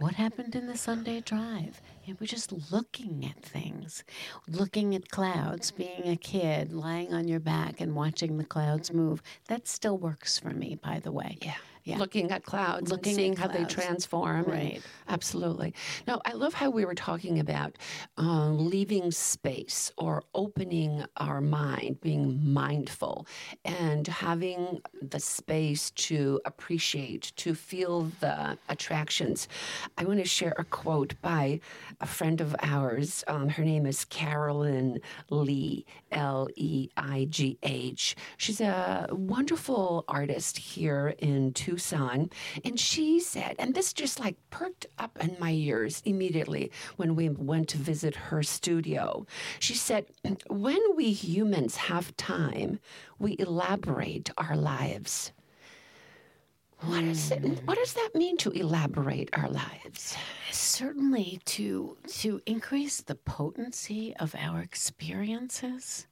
What 0.00 0.14
happened 0.14 0.56
in 0.56 0.66
the 0.66 0.76
Sunday 0.76 1.20
drive? 1.20 1.80
Yeah, 2.04 2.14
we're 2.18 2.26
just 2.26 2.72
looking 2.72 3.24
at 3.24 3.42
things, 3.44 4.02
looking 4.48 4.94
at 4.94 5.08
clouds, 5.10 5.70
being 5.70 6.08
a 6.08 6.16
kid, 6.16 6.72
lying 6.72 7.12
on 7.14 7.28
your 7.28 7.40
back 7.40 7.80
and 7.80 7.94
watching 7.94 8.36
the 8.38 8.44
clouds 8.44 8.92
move. 8.92 9.22
That 9.48 9.68
still 9.68 9.96
works 9.98 10.38
for 10.38 10.50
me, 10.50 10.74
by 10.82 10.98
the 10.98 11.12
way. 11.12 11.38
Yeah. 11.42 11.54
Yeah. 11.84 11.98
Looking 11.98 12.30
at 12.30 12.44
clouds 12.44 12.90
Looking 12.90 13.32
at 13.32 13.38
how 13.38 13.46
they 13.46 13.58
clouds. 13.58 13.74
transform. 13.74 14.36
and- 14.44 14.48
Right. 14.48 14.82
absolutely. 15.06 15.74
Now, 16.06 16.22
I 16.24 16.32
love 16.32 16.54
how 16.54 16.70
we 16.70 16.86
were 16.86 16.94
talking 16.94 17.38
about 17.38 17.76
um, 18.16 18.70
leaving 18.70 19.10
space 19.10 19.92
or 19.98 20.22
opening 20.34 21.04
our 21.18 21.42
mind, 21.42 22.00
being 22.00 22.40
mindful, 22.54 23.26
and 23.66 24.06
having 24.06 24.80
the 25.02 25.20
space 25.20 25.90
to 25.90 26.40
appreciate, 26.46 27.32
to 27.36 27.54
feel 27.54 28.10
the 28.20 28.56
attractions. 28.70 29.46
I 29.98 30.04
want 30.04 30.20
to 30.20 30.24
share 30.24 30.54
a 30.56 30.64
quote 30.64 31.14
by 31.20 31.60
a 32.00 32.06
friend 32.06 32.40
of 32.40 32.56
ours. 32.62 33.24
Um, 33.28 33.50
her 33.50 33.64
name 33.64 33.84
is 33.84 34.06
Carolyn 34.06 35.00
Leigh, 35.28 35.84
L 36.12 36.48
E 36.56 36.88
I 36.96 37.26
G 37.28 37.58
H. 37.62 38.16
She's 38.38 38.62
a 38.62 39.06
wonderful 39.10 40.04
artist 40.08 40.56
here 40.56 41.14
in 41.18 41.52
Tucson. 41.74 42.30
And 42.64 42.78
she 42.78 43.18
said, 43.18 43.56
and 43.58 43.74
this 43.74 43.92
just 43.92 44.20
like 44.20 44.36
perked 44.50 44.86
up 44.98 45.18
in 45.20 45.36
my 45.40 45.50
ears 45.50 46.02
immediately 46.04 46.70
when 46.96 47.16
we 47.16 47.28
went 47.28 47.68
to 47.70 47.78
visit 47.78 48.14
her 48.14 48.42
studio. 48.44 49.26
She 49.58 49.74
said, 49.74 50.06
when 50.48 50.80
we 50.94 51.10
humans 51.10 51.76
have 51.76 52.16
time, 52.16 52.78
we 53.18 53.34
elaborate 53.40 54.30
our 54.38 54.56
lives. 54.56 55.32
What, 56.80 57.02
is 57.02 57.30
it, 57.30 57.40
hmm. 57.40 57.54
what 57.64 57.78
does 57.78 57.94
that 57.94 58.10
mean 58.14 58.36
to 58.38 58.50
elaborate 58.50 59.30
our 59.32 59.48
lives? 59.48 60.16
Certainly 60.52 61.40
to 61.46 61.96
to 62.08 62.40
increase 62.46 63.00
the 63.00 63.14
potency 63.14 64.14
of 64.20 64.34
our 64.34 64.60
experiences, 64.60 66.06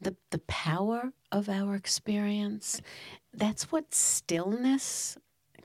the 0.00 0.16
the 0.30 0.40
power 0.40 1.12
of 1.30 1.48
our 1.48 1.76
experience. 1.76 2.80
That's 3.34 3.72
what 3.72 3.94
stillness 3.94 5.16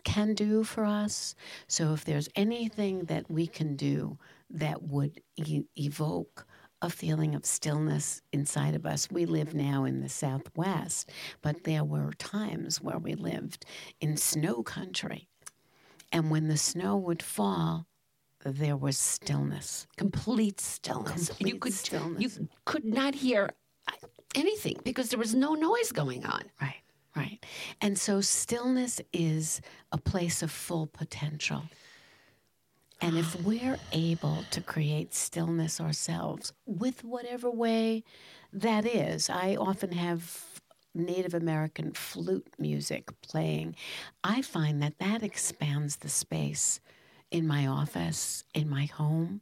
can 0.04 0.34
do 0.34 0.64
for 0.64 0.86
us. 0.86 1.36
So 1.68 1.94
if 1.94 2.06
there's 2.06 2.30
anything 2.36 3.06
that 3.06 3.30
we 3.30 3.46
can 3.48 3.76
do 3.76 4.18
that 4.50 4.84
would 4.84 5.22
e- 5.36 5.66
evoke 5.76 6.48
a 6.82 6.90
feeling 6.90 7.34
of 7.36 7.46
stillness 7.46 8.22
inside 8.32 8.76
of 8.76 8.86
us. 8.86 9.10
We 9.12 9.26
live 9.26 9.54
now 9.54 9.84
in 9.84 10.02
the 10.02 10.10
Southwest, 10.10 11.10
but 11.42 11.64
there 11.64 11.84
were 11.84 12.12
times 12.20 12.80
where 12.82 13.00
we 13.00 13.16
lived 13.16 13.66
in 14.00 14.16
snow 14.16 14.62
country. 14.64 15.28
And 16.12 16.30
when 16.30 16.48
the 16.48 16.58
snow 16.58 16.96
would 16.98 17.24
fall, 17.24 17.88
there 18.46 18.78
was 18.78 18.98
stillness. 18.98 19.88
Complete 19.98 20.62
stillness. 20.62 21.30
Complete 21.30 21.54
you 21.54 21.60
could 21.60 21.74
stillness. 21.74 22.22
you 22.22 22.48
could 22.66 22.86
not 22.86 23.16
hear 23.16 23.50
uh, 23.88 24.08
anything 24.36 24.78
because 24.84 25.10
there 25.10 25.20
was 25.20 25.34
no 25.34 25.54
noise 25.56 25.92
going 25.92 26.26
on. 26.26 26.44
Right, 26.62 26.76
right. 27.18 27.44
And 27.82 27.98
so 27.98 28.22
stillness 28.22 29.02
is 29.12 29.62
a 29.92 29.98
place 29.98 30.42
of 30.42 30.52
full 30.52 30.88
potential. 30.88 31.64
And 33.02 33.18
if 33.18 33.36
ah. 33.36 33.40
we're 33.44 33.80
able 33.92 34.44
to 34.52 34.62
create 34.62 35.14
stillness 35.14 35.80
ourselves 35.82 36.54
with 36.66 37.04
whatever 37.04 37.50
way 37.50 38.04
that 38.54 38.86
is, 38.86 39.30
I 39.30 39.56
often 39.56 39.92
have 39.92 40.44
Native 40.94 41.34
American 41.34 41.92
flute 41.92 42.48
music 42.58 43.10
playing. 43.22 43.76
I 44.24 44.42
find 44.42 44.82
that 44.82 44.98
that 45.00 45.22
expands 45.22 45.98
the 45.98 46.10
space 46.10 46.80
in 47.30 47.46
my 47.46 47.68
office, 47.68 48.44
in 48.54 48.70
my 48.70 48.86
home, 48.86 49.42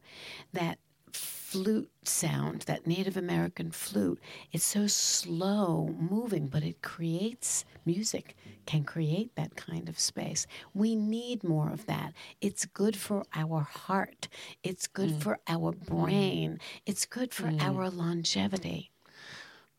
that 0.54 0.80
flute 1.16 1.90
sound, 2.04 2.64
that 2.64 2.86
Native 2.86 3.16
American 3.16 3.72
flute, 3.72 4.20
it's 4.52 4.66
so 4.66 4.88
slow 4.88 5.96
moving, 5.98 6.48
but 6.48 6.64
it 6.64 6.82
creates 6.82 7.64
music, 7.86 8.36
can 8.66 8.84
create 8.84 9.34
that 9.36 9.56
kind 9.56 9.88
of 9.88 9.98
space. 9.98 10.48
We 10.74 10.96
need 10.96 11.44
more 11.44 11.72
of 11.72 11.86
that. 11.86 12.12
It's 12.42 12.66
good 12.66 12.98
for 12.98 13.24
our 13.34 13.62
heart, 13.62 14.28
it's 14.64 14.88
good 14.88 15.12
mm. 15.12 15.22
for 15.22 15.40
our 15.48 15.72
brain, 15.72 16.60
it's 16.86 17.06
good 17.06 17.34
for 17.34 17.48
mm. 17.48 17.62
our 17.62 17.90
longevity. 17.90 18.92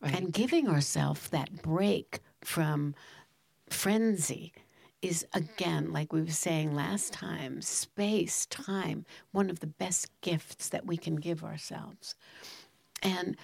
And 0.01 0.31
giving 0.31 0.67
ourselves 0.67 1.29
that 1.29 1.61
break 1.61 2.19
from 2.41 2.95
frenzy 3.69 4.53
is 5.01 5.25
again, 5.33 5.91
like 5.91 6.11
we 6.11 6.21
were 6.21 6.27
saying 6.27 6.73
last 6.75 7.13
time, 7.13 7.61
space, 7.61 8.45
time, 8.47 9.05
one 9.31 9.49
of 9.49 9.59
the 9.59 9.67
best 9.67 10.09
gifts 10.21 10.69
that 10.69 10.85
we 10.85 10.97
can 10.97 11.15
give 11.15 11.43
ourselves. 11.43 12.15
And 13.03 13.37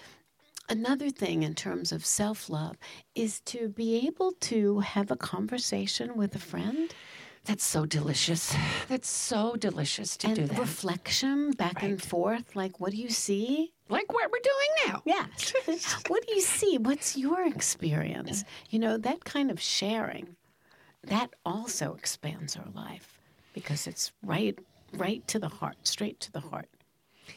another 0.70 1.10
thing 1.10 1.44
in 1.44 1.54
terms 1.54 1.92
of 1.92 2.06
self 2.06 2.50
love 2.50 2.78
is 3.16 3.40
to 3.42 3.70
be 3.70 4.08
able 4.08 4.32
to 4.42 4.80
have 4.80 5.12
a 5.12 5.16
conversation 5.16 6.16
with 6.18 6.36
a 6.36 6.40
friend. 6.40 6.94
That's 7.46 7.66
so 7.66 7.86
delicious. 7.86 8.56
That's 8.88 9.10
so 9.10 9.58
delicious 9.58 10.16
to 10.18 10.28
and 10.28 10.36
do 10.36 10.46
that. 10.48 10.58
reflection 10.58 11.52
back 11.52 11.84
and 11.84 12.02
forth 12.02 12.56
like 12.56 12.80
what 12.80 12.92
do 12.92 12.98
you 12.98 13.10
see 13.10 13.74
like 13.90 14.12
what 14.14 14.32
we're 14.32 14.40
doing 14.40 14.88
now. 14.88 15.02
Yes. 15.06 15.54
what 16.08 16.26
do 16.26 16.34
you 16.34 16.42
see? 16.42 16.78
What's 16.78 17.18
your 17.18 17.46
experience? 17.46 18.44
You 18.70 18.80
know, 18.80 18.98
that 18.98 19.24
kind 19.26 19.52
of 19.52 19.62
sharing, 19.62 20.36
that 21.08 21.32
also 21.46 21.94
expands 21.96 22.56
our 22.56 22.70
life 22.74 23.20
because 23.54 23.88
it's 23.88 24.12
right 24.24 24.58
right 24.96 25.28
to 25.28 25.40
the 25.40 25.50
heart, 25.50 25.76
straight 25.84 26.20
to 26.22 26.32
the 26.32 26.40
heart. 26.40 26.70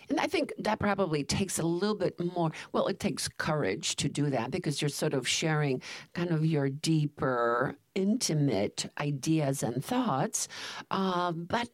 And 0.09 0.19
I 0.21 0.27
think 0.27 0.53
that 0.59 0.79
probably 0.79 1.25
takes 1.25 1.59
a 1.59 1.67
little 1.67 1.95
bit 1.95 2.19
more. 2.35 2.51
Well, 2.73 2.89
it 2.89 2.99
takes 3.01 3.29
courage 3.29 3.97
to 3.97 4.09
do 4.09 4.31
that 4.31 4.51
because 4.51 4.83
you're 4.83 4.89
sort 4.89 5.15
of 5.15 5.29
sharing 5.29 5.81
kind 6.13 6.31
of 6.31 6.45
your 6.45 6.69
deeper, 6.69 7.77
intimate 7.95 8.91
ideas 8.99 9.63
and 9.63 9.85
thoughts. 9.85 10.49
Uh, 10.91 11.33
but 11.33 11.69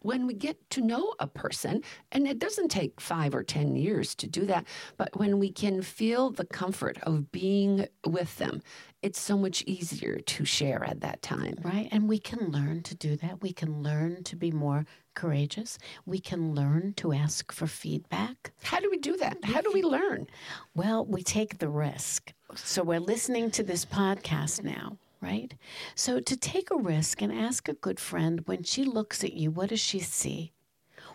when 0.00 0.26
we 0.26 0.34
get 0.34 0.70
to 0.70 0.80
know 0.80 1.14
a 1.18 1.26
person, 1.26 1.82
and 2.12 2.26
it 2.26 2.38
doesn't 2.38 2.68
take 2.68 3.00
five 3.00 3.34
or 3.34 3.42
10 3.42 3.76
years 3.76 4.14
to 4.16 4.26
do 4.26 4.46
that, 4.46 4.64
but 4.96 5.16
when 5.18 5.38
we 5.38 5.50
can 5.50 5.82
feel 5.82 6.30
the 6.30 6.46
comfort 6.46 6.98
of 7.02 7.30
being 7.32 7.86
with 8.06 8.36
them, 8.38 8.62
it's 9.02 9.20
so 9.20 9.36
much 9.36 9.62
easier 9.66 10.18
to 10.18 10.44
share 10.44 10.84
at 10.84 11.00
that 11.00 11.22
time. 11.22 11.54
Right? 11.62 11.88
And 11.92 12.08
we 12.08 12.18
can 12.18 12.50
learn 12.50 12.82
to 12.84 12.94
do 12.94 13.16
that. 13.16 13.42
We 13.42 13.52
can 13.52 13.82
learn 13.82 14.24
to 14.24 14.36
be 14.36 14.50
more 14.50 14.86
courageous. 15.14 15.78
We 16.06 16.20
can 16.20 16.54
learn 16.54 16.94
to 16.94 17.12
ask 17.12 17.52
for 17.52 17.66
feedback. 17.66 18.52
How 18.62 18.80
do 18.80 18.88
we 18.90 18.98
do 18.98 19.16
that? 19.16 19.38
How 19.44 19.60
do 19.60 19.70
we 19.72 19.82
learn? 19.82 20.26
Well, 20.74 21.04
we 21.04 21.22
take 21.22 21.58
the 21.58 21.68
risk. 21.68 22.32
So 22.54 22.82
we're 22.82 23.00
listening 23.00 23.50
to 23.52 23.62
this 23.62 23.84
podcast 23.84 24.62
now, 24.62 24.96
right? 25.20 25.54
So 25.94 26.20
to 26.20 26.36
take 26.36 26.70
a 26.70 26.76
risk 26.76 27.22
and 27.22 27.32
ask 27.32 27.68
a 27.68 27.74
good 27.74 28.00
friend 28.00 28.42
when 28.46 28.62
she 28.62 28.84
looks 28.84 29.24
at 29.24 29.34
you, 29.34 29.50
what 29.50 29.70
does 29.70 29.80
she 29.80 29.98
see? 29.98 30.52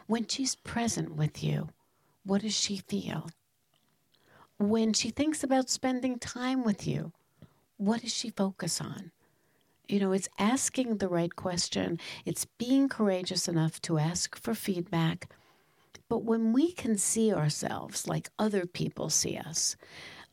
When 0.08 0.28
she's 0.28 0.56
present 0.56 1.16
with 1.16 1.44
you, 1.44 1.70
what 2.26 2.42
does 2.42 2.56
she 2.56 2.78
feel? 2.78 3.30
When 4.58 4.94
she 4.94 5.10
thinks 5.10 5.44
about 5.44 5.70
spending 5.70 6.20
time 6.20 6.64
with 6.64 6.88
you, 6.88 7.12
what 7.78 8.02
does 8.02 8.14
she 8.14 8.30
focus 8.30 8.80
on? 8.80 9.12
You 9.88 10.00
know, 10.00 10.12
it's 10.12 10.30
asking 10.40 10.98
the 10.98 11.10
right 11.10 11.36
question, 11.36 12.00
it's 12.26 12.46
being 12.46 12.88
courageous 12.88 13.48
enough 13.48 13.82
to 13.84 13.98
ask 13.98 14.42
for 14.42 14.54
feedback. 14.54 15.30
But 16.10 16.24
when 16.24 16.54
we 16.54 16.72
can 16.72 16.98
see 16.98 17.34
ourselves 17.34 18.08
like 18.08 18.30
other 18.38 18.66
people 18.66 19.10
see 19.10 19.38
us, 19.38 19.76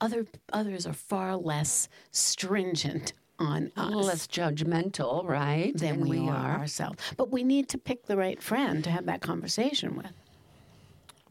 other 0.01 0.27
others 0.53 0.87
are 0.87 0.93
far 0.93 1.37
less 1.37 1.89
stringent 2.11 3.13
on 3.41 3.73
us 3.77 3.95
less 3.95 4.27
judgmental, 4.27 5.27
right? 5.27 5.77
than 5.77 6.01
we, 6.01 6.19
are 6.29 6.59
ourselves. 6.59 6.99
But 7.17 7.31
we 7.31 7.43
need 7.43 7.69
to 7.71 7.79
pick 7.79 8.07
the 8.07 8.17
right 8.17 8.43
friend 8.43 8.85
to 8.85 8.91
have 8.91 9.07
that 9.07 9.21
conversation 9.23 9.97
with. 9.97 10.13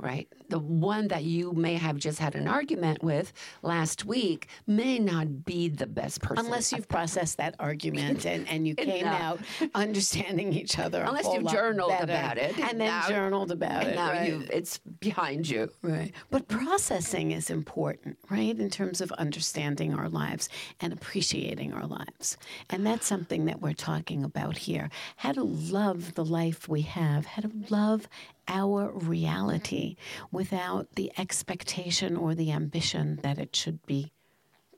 Right. 0.01 0.29
The 0.47 0.59
one 0.59 1.09
that 1.09 1.23
you 1.25 1.51
may 1.51 1.75
have 1.75 1.97
just 1.97 2.19
had 2.19 2.35
an 2.35 2.47
argument 2.47 3.03
with 3.03 3.33
last 3.61 4.05
week 4.05 4.47
may 4.65 4.97
not 4.97 5.43
be 5.43 5.67
the 5.67 5.85
best 5.87 6.21
person. 6.21 6.45
Unless 6.45 6.71
you've 6.71 6.87
processed 6.87 7.35
that 7.37 7.55
argument 7.59 8.25
and, 8.25 8.47
and 8.47 8.65
you 8.65 8.75
came 8.89 9.05
out 9.05 9.39
understanding 9.75 10.53
each 10.53 10.79
other. 10.79 11.03
Unless 11.03 11.27
you've 11.33 11.47
journaled 11.51 11.89
better. 11.91 12.03
about 12.05 12.37
it. 12.37 12.57
And 12.57 12.79
then 12.79 12.87
Now- 12.87 13.07
journaled 13.09 13.51
about 13.51 13.81
and 13.83 13.89
it. 13.91 13.95
now 13.95 14.11
right. 14.11 14.29
you 14.29 14.45
it's 14.51 14.77
behind 14.77 15.49
you. 15.49 15.69
Right. 15.81 16.13
But 16.31 16.47
processing 16.47 17.31
is 17.31 17.49
important, 17.49 18.17
right, 18.29 18.57
in 18.57 18.69
terms 18.69 19.01
of 19.01 19.11
understanding 19.13 19.93
our 19.93 20.07
lives 20.07 20.47
and 20.79 20.93
appreciating 20.93 21.73
our 21.73 21.85
lives. 21.85 22.37
And 22.69 22.85
that's 22.85 23.05
something 23.05 23.45
that 23.45 23.61
we're 23.61 23.73
talking 23.73 24.23
about 24.23 24.57
here. 24.57 24.89
How 25.17 25.33
to 25.33 25.43
love 25.43 26.13
the 26.15 26.23
life 26.25 26.69
we 26.69 26.81
have, 26.83 27.25
how 27.25 27.41
to 27.41 27.51
love 27.69 28.07
our 28.49 28.91
reality 28.91 29.95
without 30.31 30.95
the 30.95 31.11
expectation 31.17 32.17
or 32.17 32.35
the 32.35 32.51
ambition 32.51 33.19
that 33.21 33.37
it 33.37 33.55
should 33.55 33.85
be 33.85 34.11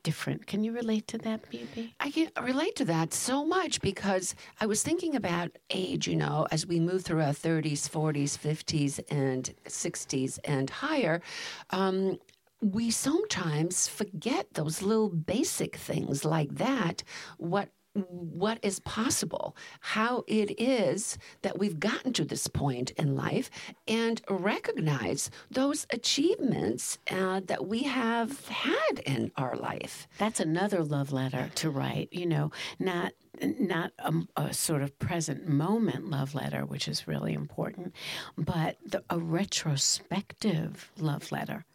different. 0.04 0.48
Can 0.48 0.64
you 0.64 0.72
relate 0.72 1.08
to 1.08 1.18
that, 1.20 1.50
BB? 1.52 1.94
I 2.00 2.12
can 2.12 2.30
relate 2.42 2.76
to 2.78 2.86
that 2.86 3.14
so 3.14 3.46
much 3.46 3.82
because 3.82 4.36
I 4.60 4.66
was 4.66 4.84
thinking 4.84 5.16
about 5.16 5.52
age, 5.70 6.08
you 6.08 6.16
know, 6.16 6.48
as 6.52 6.66
we 6.66 6.80
move 6.80 7.04
through 7.04 7.22
our 7.22 7.34
30s, 7.34 7.90
40s, 7.90 8.38
50s, 8.38 9.00
and 9.10 9.54
60s 9.66 10.40
and 10.44 10.70
higher. 10.70 11.22
Um, 11.70 12.18
we 12.62 12.92
sometimes 12.92 13.88
forget 13.88 14.54
those 14.54 14.82
little 14.82 15.10
basic 15.10 15.76
things 15.76 16.24
like 16.24 16.56
that. 16.56 17.04
What 17.38 17.70
what 17.94 18.60
is 18.62 18.80
possible, 18.80 19.56
how 19.80 20.24
it 20.28 20.60
is 20.62 21.18
that 21.42 21.60
we've 21.60 21.80
gotten 21.80 22.14
to 22.14 22.26
this 22.26 22.48
point 22.48 22.92
in 22.92 23.16
life, 23.16 23.50
and 23.88 24.22
recognize 24.30 25.30
those 25.50 25.86
achievements 25.92 26.98
uh, 27.10 27.42
that 27.46 27.68
we 27.68 27.84
have 27.84 28.48
had 28.48 29.00
in 29.06 29.32
our 29.36 29.56
life. 29.56 30.08
That's 30.18 30.40
another 30.40 30.84
love 30.84 31.12
letter 31.12 31.50
to 31.56 31.70
write. 31.70 32.10
You 32.12 32.26
know, 32.26 32.52
not 32.80 33.14
not 33.42 33.92
a, 34.00 34.14
a 34.36 34.54
sort 34.54 34.84
of 34.84 34.98
present 35.00 35.48
moment 35.48 36.10
love 36.10 36.36
letter, 36.36 36.66
which 36.66 36.88
is 36.88 37.08
really 37.08 37.34
important, 37.34 37.94
but 38.38 38.78
the, 38.86 39.04
a 39.10 39.18
retrospective 39.18 40.92
love 41.00 41.32
letter, 41.32 41.66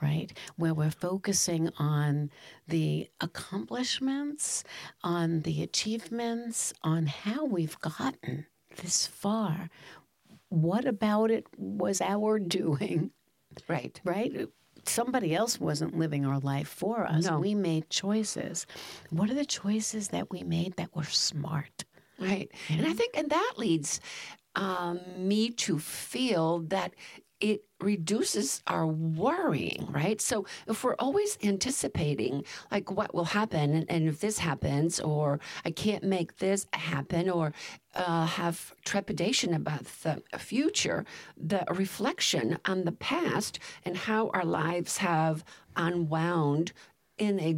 right? 0.00 0.32
Where 0.56 0.74
we're 0.74 0.90
focusing 0.90 1.70
on 1.78 2.30
the 2.68 3.08
accomplishments, 3.20 4.64
on 5.02 5.42
the 5.42 5.62
achievements, 5.62 6.72
on 6.82 7.06
how 7.06 7.44
we've 7.44 7.78
gotten 7.80 8.46
this 8.76 9.06
far. 9.06 9.70
What 10.48 10.84
about 10.84 11.30
it 11.30 11.46
was 11.56 12.00
our 12.00 12.38
doing? 12.38 13.10
Right. 13.68 14.00
right? 14.04 14.48
Somebody 14.84 15.34
else 15.34 15.58
wasn't 15.58 15.98
living 15.98 16.26
our 16.26 16.38
life 16.38 16.68
for 16.68 17.06
us. 17.06 17.24
No. 17.24 17.40
We 17.40 17.54
made 17.54 17.90
choices. 17.90 18.66
What 19.10 19.30
are 19.30 19.34
the 19.34 19.46
choices 19.46 20.08
that 20.08 20.30
we 20.30 20.42
made 20.42 20.76
that 20.76 20.94
were 20.94 21.04
smart? 21.04 21.84
Right. 22.18 22.50
And 22.70 22.86
I 22.86 22.92
think, 22.92 23.16
and 23.16 23.30
that 23.30 23.54
leads 23.56 24.00
um, 24.54 25.00
me 25.18 25.50
to 25.50 25.78
feel 25.78 26.60
that 26.68 26.94
it 27.40 27.64
reduces 27.80 28.62
our 28.66 28.86
worrying, 28.86 29.86
right? 29.90 30.20
So 30.20 30.46
if 30.66 30.82
we're 30.82 30.96
always 30.98 31.36
anticipating 31.42 32.44
like 32.70 32.90
what 32.90 33.14
will 33.14 33.26
happen 33.26 33.84
and, 33.88 34.08
if 34.08 34.20
this 34.20 34.38
happens 34.38 35.00
or 35.00 35.40
I 35.64 35.70
can't 35.70 36.04
make 36.04 36.38
this 36.38 36.66
happen 36.72 37.28
or 37.28 37.52
uh, 37.94 38.26
have 38.26 38.74
trepidation 38.84 39.52
about 39.52 39.84
the 40.02 40.22
future, 40.38 41.04
the 41.36 41.64
reflection 41.68 42.58
on 42.64 42.84
the 42.84 42.92
past 42.92 43.58
and 43.84 43.96
how 43.96 44.28
our 44.28 44.44
lives 44.44 44.98
have 44.98 45.44
unwound 45.76 46.72
in 47.18 47.40
a 47.40 47.56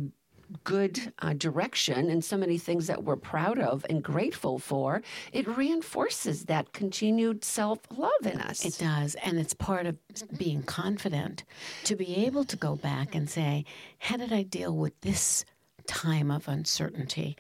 good 0.65 1.13
uh, 1.21 1.33
direction 1.35 2.11
and 2.11 2.25
so 2.25 2.37
many 2.37 2.59
things 2.59 2.87
that 2.87 3.05
we're 3.05 3.17
proud 3.17 3.59
of 3.59 3.85
and 3.89 4.03
grateful 4.03 4.59
for, 4.59 5.03
it 5.33 5.47
reinforces 5.47 6.45
that 6.45 6.73
continued 6.73 7.45
self 7.45 7.81
love 7.97 8.11
in 8.25 8.41
us. 8.41 8.65
It 8.65 8.79
does. 8.79 9.15
And 9.17 9.39
it's 9.39 9.55
part 9.55 9.87
of 9.87 9.97
being 10.37 10.63
confident 10.63 11.45
to 11.85 11.97
be 11.97 12.27
able 12.27 12.45
to 12.45 12.57
go 12.57 12.77
back 12.77 13.15
and 13.15 13.29
say, 13.29 13.65
how 13.99 14.17
did 14.17 14.33
I 14.33 14.43
deal 14.43 14.75
with 14.77 14.99
this 15.01 15.45
time 15.87 16.31
of 16.31 16.49
uncertainty? 16.49 17.37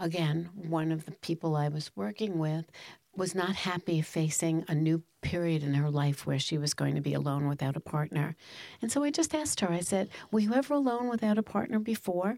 Again, 0.00 0.50
one 0.54 0.92
of 0.92 1.04
the 1.04 1.12
people 1.12 1.56
I 1.56 1.68
was 1.68 1.90
working 1.96 2.38
with 2.38 2.70
was 3.18 3.34
not 3.34 3.56
happy 3.56 4.00
facing 4.00 4.64
a 4.68 4.74
new 4.74 5.02
period 5.20 5.62
in 5.62 5.74
her 5.74 5.90
life 5.90 6.24
where 6.24 6.38
she 6.38 6.56
was 6.56 6.72
going 6.72 6.94
to 6.94 7.00
be 7.00 7.12
alone 7.12 7.48
without 7.48 7.76
a 7.76 7.80
partner. 7.80 8.36
And 8.80 8.90
so 8.90 9.02
I 9.02 9.10
just 9.10 9.34
asked 9.34 9.60
her, 9.60 9.70
I 9.70 9.80
said, 9.80 10.08
Were 10.30 10.40
you 10.40 10.54
ever 10.54 10.74
alone 10.74 11.08
without 11.08 11.36
a 11.36 11.42
partner 11.42 11.78
before? 11.80 12.36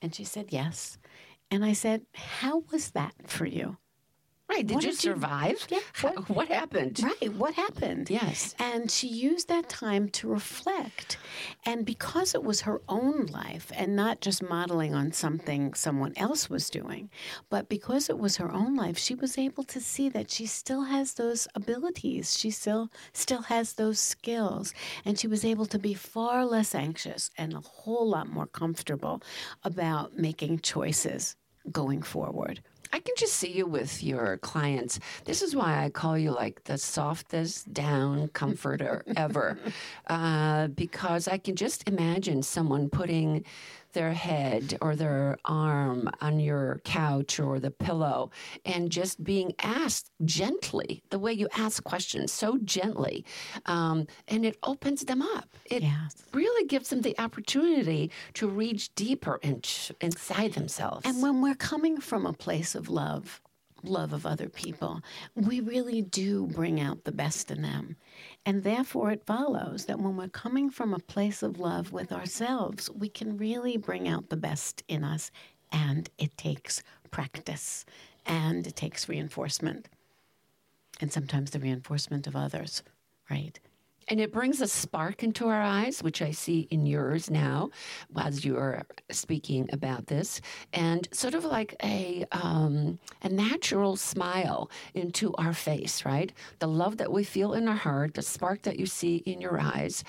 And 0.00 0.14
she 0.14 0.24
said, 0.24 0.46
Yes. 0.48 0.98
And 1.50 1.64
I 1.64 1.74
said, 1.74 2.06
How 2.14 2.64
was 2.72 2.90
that 2.90 3.14
for 3.26 3.46
you? 3.46 3.76
Right. 4.48 4.66
Did 4.66 4.76
What 4.76 4.84
you 4.84 4.90
did 4.92 5.04
you- 5.04 5.10
survive? 5.12 5.66
Yeah, 5.68 5.78
what- 6.00 6.28
what 6.30 6.48
happened? 6.48 7.00
Right. 7.02 7.34
What 7.34 7.54
happened? 7.54 8.08
Yes. 8.08 8.54
And 8.58 8.90
she 8.90 9.06
used 9.06 9.48
that 9.48 9.68
time 9.68 10.08
to 10.10 10.28
reflect. 10.28 11.18
And 11.66 11.84
because 11.84 12.34
it 12.34 12.42
was 12.42 12.62
her 12.62 12.80
own 12.88 13.26
life 13.26 13.70
and 13.76 13.94
not 13.94 14.20
just 14.22 14.42
modeling 14.42 14.94
on 14.94 15.12
something 15.12 15.74
someone 15.74 16.14
else 16.16 16.48
was 16.48 16.70
doing, 16.70 17.10
but 17.50 17.68
because 17.68 18.08
it 18.08 18.18
was 18.18 18.38
her 18.38 18.50
own 18.50 18.74
life, 18.74 18.96
she 18.96 19.14
was 19.14 19.36
able 19.36 19.64
to 19.64 19.80
see 19.80 20.08
that 20.08 20.30
she 20.30 20.46
still 20.46 20.84
has 20.84 21.14
those 21.14 21.46
abilities. 21.54 22.38
She 22.38 22.50
still 22.50 22.90
still 23.12 23.42
has 23.42 23.74
those 23.74 23.98
skills. 24.00 24.72
And 25.04 25.18
she 25.18 25.28
was 25.28 25.44
able 25.44 25.66
to 25.66 25.78
be 25.78 25.92
far 25.92 26.46
less 26.46 26.74
anxious 26.74 27.30
and 27.36 27.52
a 27.52 27.60
whole 27.60 28.08
lot 28.08 28.28
more 28.28 28.46
comfortable 28.46 29.22
about 29.62 30.16
making 30.16 30.60
choices 30.60 31.36
going 31.70 32.00
forward. 32.00 32.62
I 32.92 33.00
can 33.00 33.14
just 33.16 33.34
see 33.34 33.50
you 33.50 33.66
with 33.66 34.02
your 34.02 34.38
clients. 34.38 34.98
This 35.24 35.42
is 35.42 35.54
why 35.54 35.84
I 35.84 35.90
call 35.90 36.16
you 36.16 36.30
like 36.30 36.64
the 36.64 36.78
softest 36.78 37.72
down 37.72 38.28
comforter 38.28 39.04
ever, 39.16 39.58
uh, 40.06 40.68
because 40.68 41.28
I 41.28 41.38
can 41.38 41.56
just 41.56 41.88
imagine 41.88 42.42
someone 42.42 42.88
putting 42.88 43.44
their 43.92 44.12
head 44.12 44.76
or 44.80 44.94
their 44.96 45.36
arm 45.44 46.08
on 46.20 46.40
your 46.40 46.80
couch 46.84 47.40
or 47.40 47.58
the 47.58 47.70
pillow 47.70 48.30
and 48.64 48.90
just 48.90 49.22
being 49.24 49.54
asked 49.62 50.10
gently, 50.24 51.02
the 51.10 51.18
way 51.18 51.32
you 51.32 51.48
ask 51.56 51.82
questions, 51.84 52.32
so 52.32 52.58
gently. 52.64 53.24
Um, 53.66 54.06
and 54.28 54.44
it 54.44 54.56
opens 54.62 55.04
them 55.04 55.22
up. 55.22 55.48
It 55.64 55.82
Yes. 55.82 56.16
really 56.32 56.66
gives 56.66 56.90
them 56.90 57.02
the 57.02 57.18
opportunity 57.18 58.10
to 58.34 58.48
reach 58.48 58.94
deeper 58.94 59.38
in, 59.42 59.62
inside 60.00 60.52
themselves. 60.54 61.02
And 61.04 61.22
when 61.22 61.40
we're 61.40 61.54
coming 61.54 62.00
from 62.00 62.26
a 62.26 62.32
place 62.32 62.74
of 62.74 62.88
love, 62.88 63.40
love 63.82 64.12
of 64.12 64.26
other 64.26 64.48
people, 64.48 65.00
we 65.34 65.60
really 65.60 66.02
do 66.02 66.46
bring 66.46 66.80
out 66.80 67.04
the 67.04 67.12
best 67.12 67.50
in 67.50 67.62
them. 67.62 67.96
And 68.44 68.62
therefore, 68.62 69.10
it 69.10 69.26
follows 69.26 69.84
that 69.86 69.98
when 69.98 70.16
we're 70.16 70.28
coming 70.28 70.70
from 70.70 70.92
a 70.94 70.98
place 70.98 71.42
of 71.42 71.58
love 71.58 71.92
with 71.92 72.12
ourselves, 72.12 72.90
we 72.90 73.08
can 73.08 73.36
really 73.36 73.76
bring 73.76 74.08
out 74.08 74.28
the 74.28 74.36
best 74.36 74.82
in 74.88 75.04
us. 75.04 75.30
And 75.70 76.08
it 76.18 76.36
takes 76.36 76.82
practice 77.10 77.84
and 78.26 78.66
it 78.66 78.76
takes 78.76 79.08
reinforcement. 79.08 79.88
And 81.00 81.12
sometimes 81.12 81.50
the 81.50 81.60
reinforcement 81.60 82.26
of 82.26 82.34
others, 82.34 82.82
right? 83.30 83.58
And 84.08 84.20
it 84.20 84.32
brings 84.32 84.60
a 84.60 84.66
spark 84.66 85.22
into 85.22 85.48
our 85.48 85.60
eyes, 85.62 86.02
which 86.02 86.22
I 86.22 86.30
see 86.30 86.66
in 86.70 86.86
yours 86.86 87.30
now 87.30 87.70
as 88.16 88.44
you're 88.44 88.82
speaking 89.10 89.68
about 89.72 90.06
this, 90.06 90.40
and 90.72 91.06
sort 91.12 91.34
of 91.34 91.44
like 91.44 91.76
a 91.84 92.24
um, 92.32 92.98
a 93.22 93.28
natural 93.28 93.96
smile 93.96 94.70
into 94.94 95.34
our 95.34 95.52
face, 95.52 96.04
right? 96.04 96.32
The 96.58 96.68
love 96.68 96.96
that 96.98 97.12
we 97.12 97.24
feel 97.24 97.52
in 97.54 97.68
our 97.68 97.76
heart, 97.76 98.14
the 98.14 98.22
spark 98.22 98.62
that 98.62 98.78
you 98.78 98.86
see 98.86 99.16
in 99.16 99.40
your 99.40 99.60
eyes. 99.60 100.04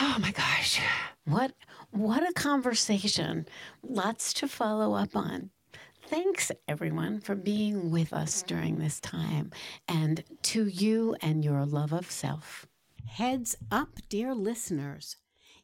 Oh 0.00 0.16
my 0.20 0.30
gosh. 0.30 0.80
What 1.24 1.52
what 1.90 2.28
a 2.28 2.32
conversation. 2.32 3.46
Lots 3.82 4.32
to 4.34 4.48
follow 4.48 4.94
up 4.94 5.16
on. 5.16 5.50
Thanks 6.10 6.50
everyone 6.66 7.20
for 7.20 7.36
being 7.36 7.92
with 7.92 8.12
us 8.12 8.42
during 8.42 8.80
this 8.80 8.98
time 8.98 9.52
and 9.86 10.24
to 10.42 10.66
you 10.66 11.14
and 11.20 11.44
your 11.44 11.64
love 11.64 11.92
of 11.92 12.10
self. 12.10 12.66
Heads 13.06 13.54
up, 13.70 13.90
dear 14.08 14.34
listeners. 14.34 15.14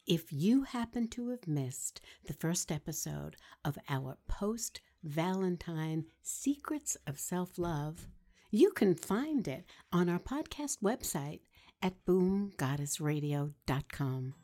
If 0.06 0.32
you 0.32 0.62
happen 0.62 1.08
to 1.08 1.30
have 1.30 1.48
missed 1.48 2.00
the 2.28 2.32
first 2.32 2.70
episode 2.70 3.34
of 3.64 3.76
our 3.88 4.18
post 4.28 4.80
Valentine 5.02 6.04
Secrets 6.22 6.96
of 7.08 7.18
Self 7.18 7.58
Love, 7.58 8.06
you 8.52 8.70
can 8.70 8.94
find 8.94 9.48
it 9.48 9.64
on 9.92 10.08
our 10.08 10.20
podcast 10.20 10.78
website 10.80 11.40
at 11.82 12.06
boomgoddessradio.com. 12.06 14.34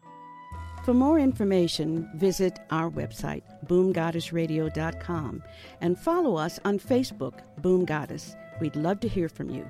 For 0.85 0.93
more 0.93 1.21
information, 1.21 2.11
visit 2.17 2.59
our 2.71 2.91
website, 2.91 3.43
boomgoddessradio.com, 3.69 5.43
and 5.81 5.99
follow 5.99 6.37
us 6.37 6.59
on 6.65 6.81
Facebook, 6.81 7.35
Boom 7.59 7.85
Goddess. 7.85 8.35
We'd 8.61 8.75
love 8.75 8.99
to 9.01 9.09
hear 9.09 9.29
from 9.29 9.49
you. 9.49 9.69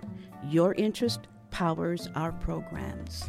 Your 0.48 0.72
interest 0.74 1.28
powers 1.50 2.08
our 2.14 2.32
programs. 2.32 3.24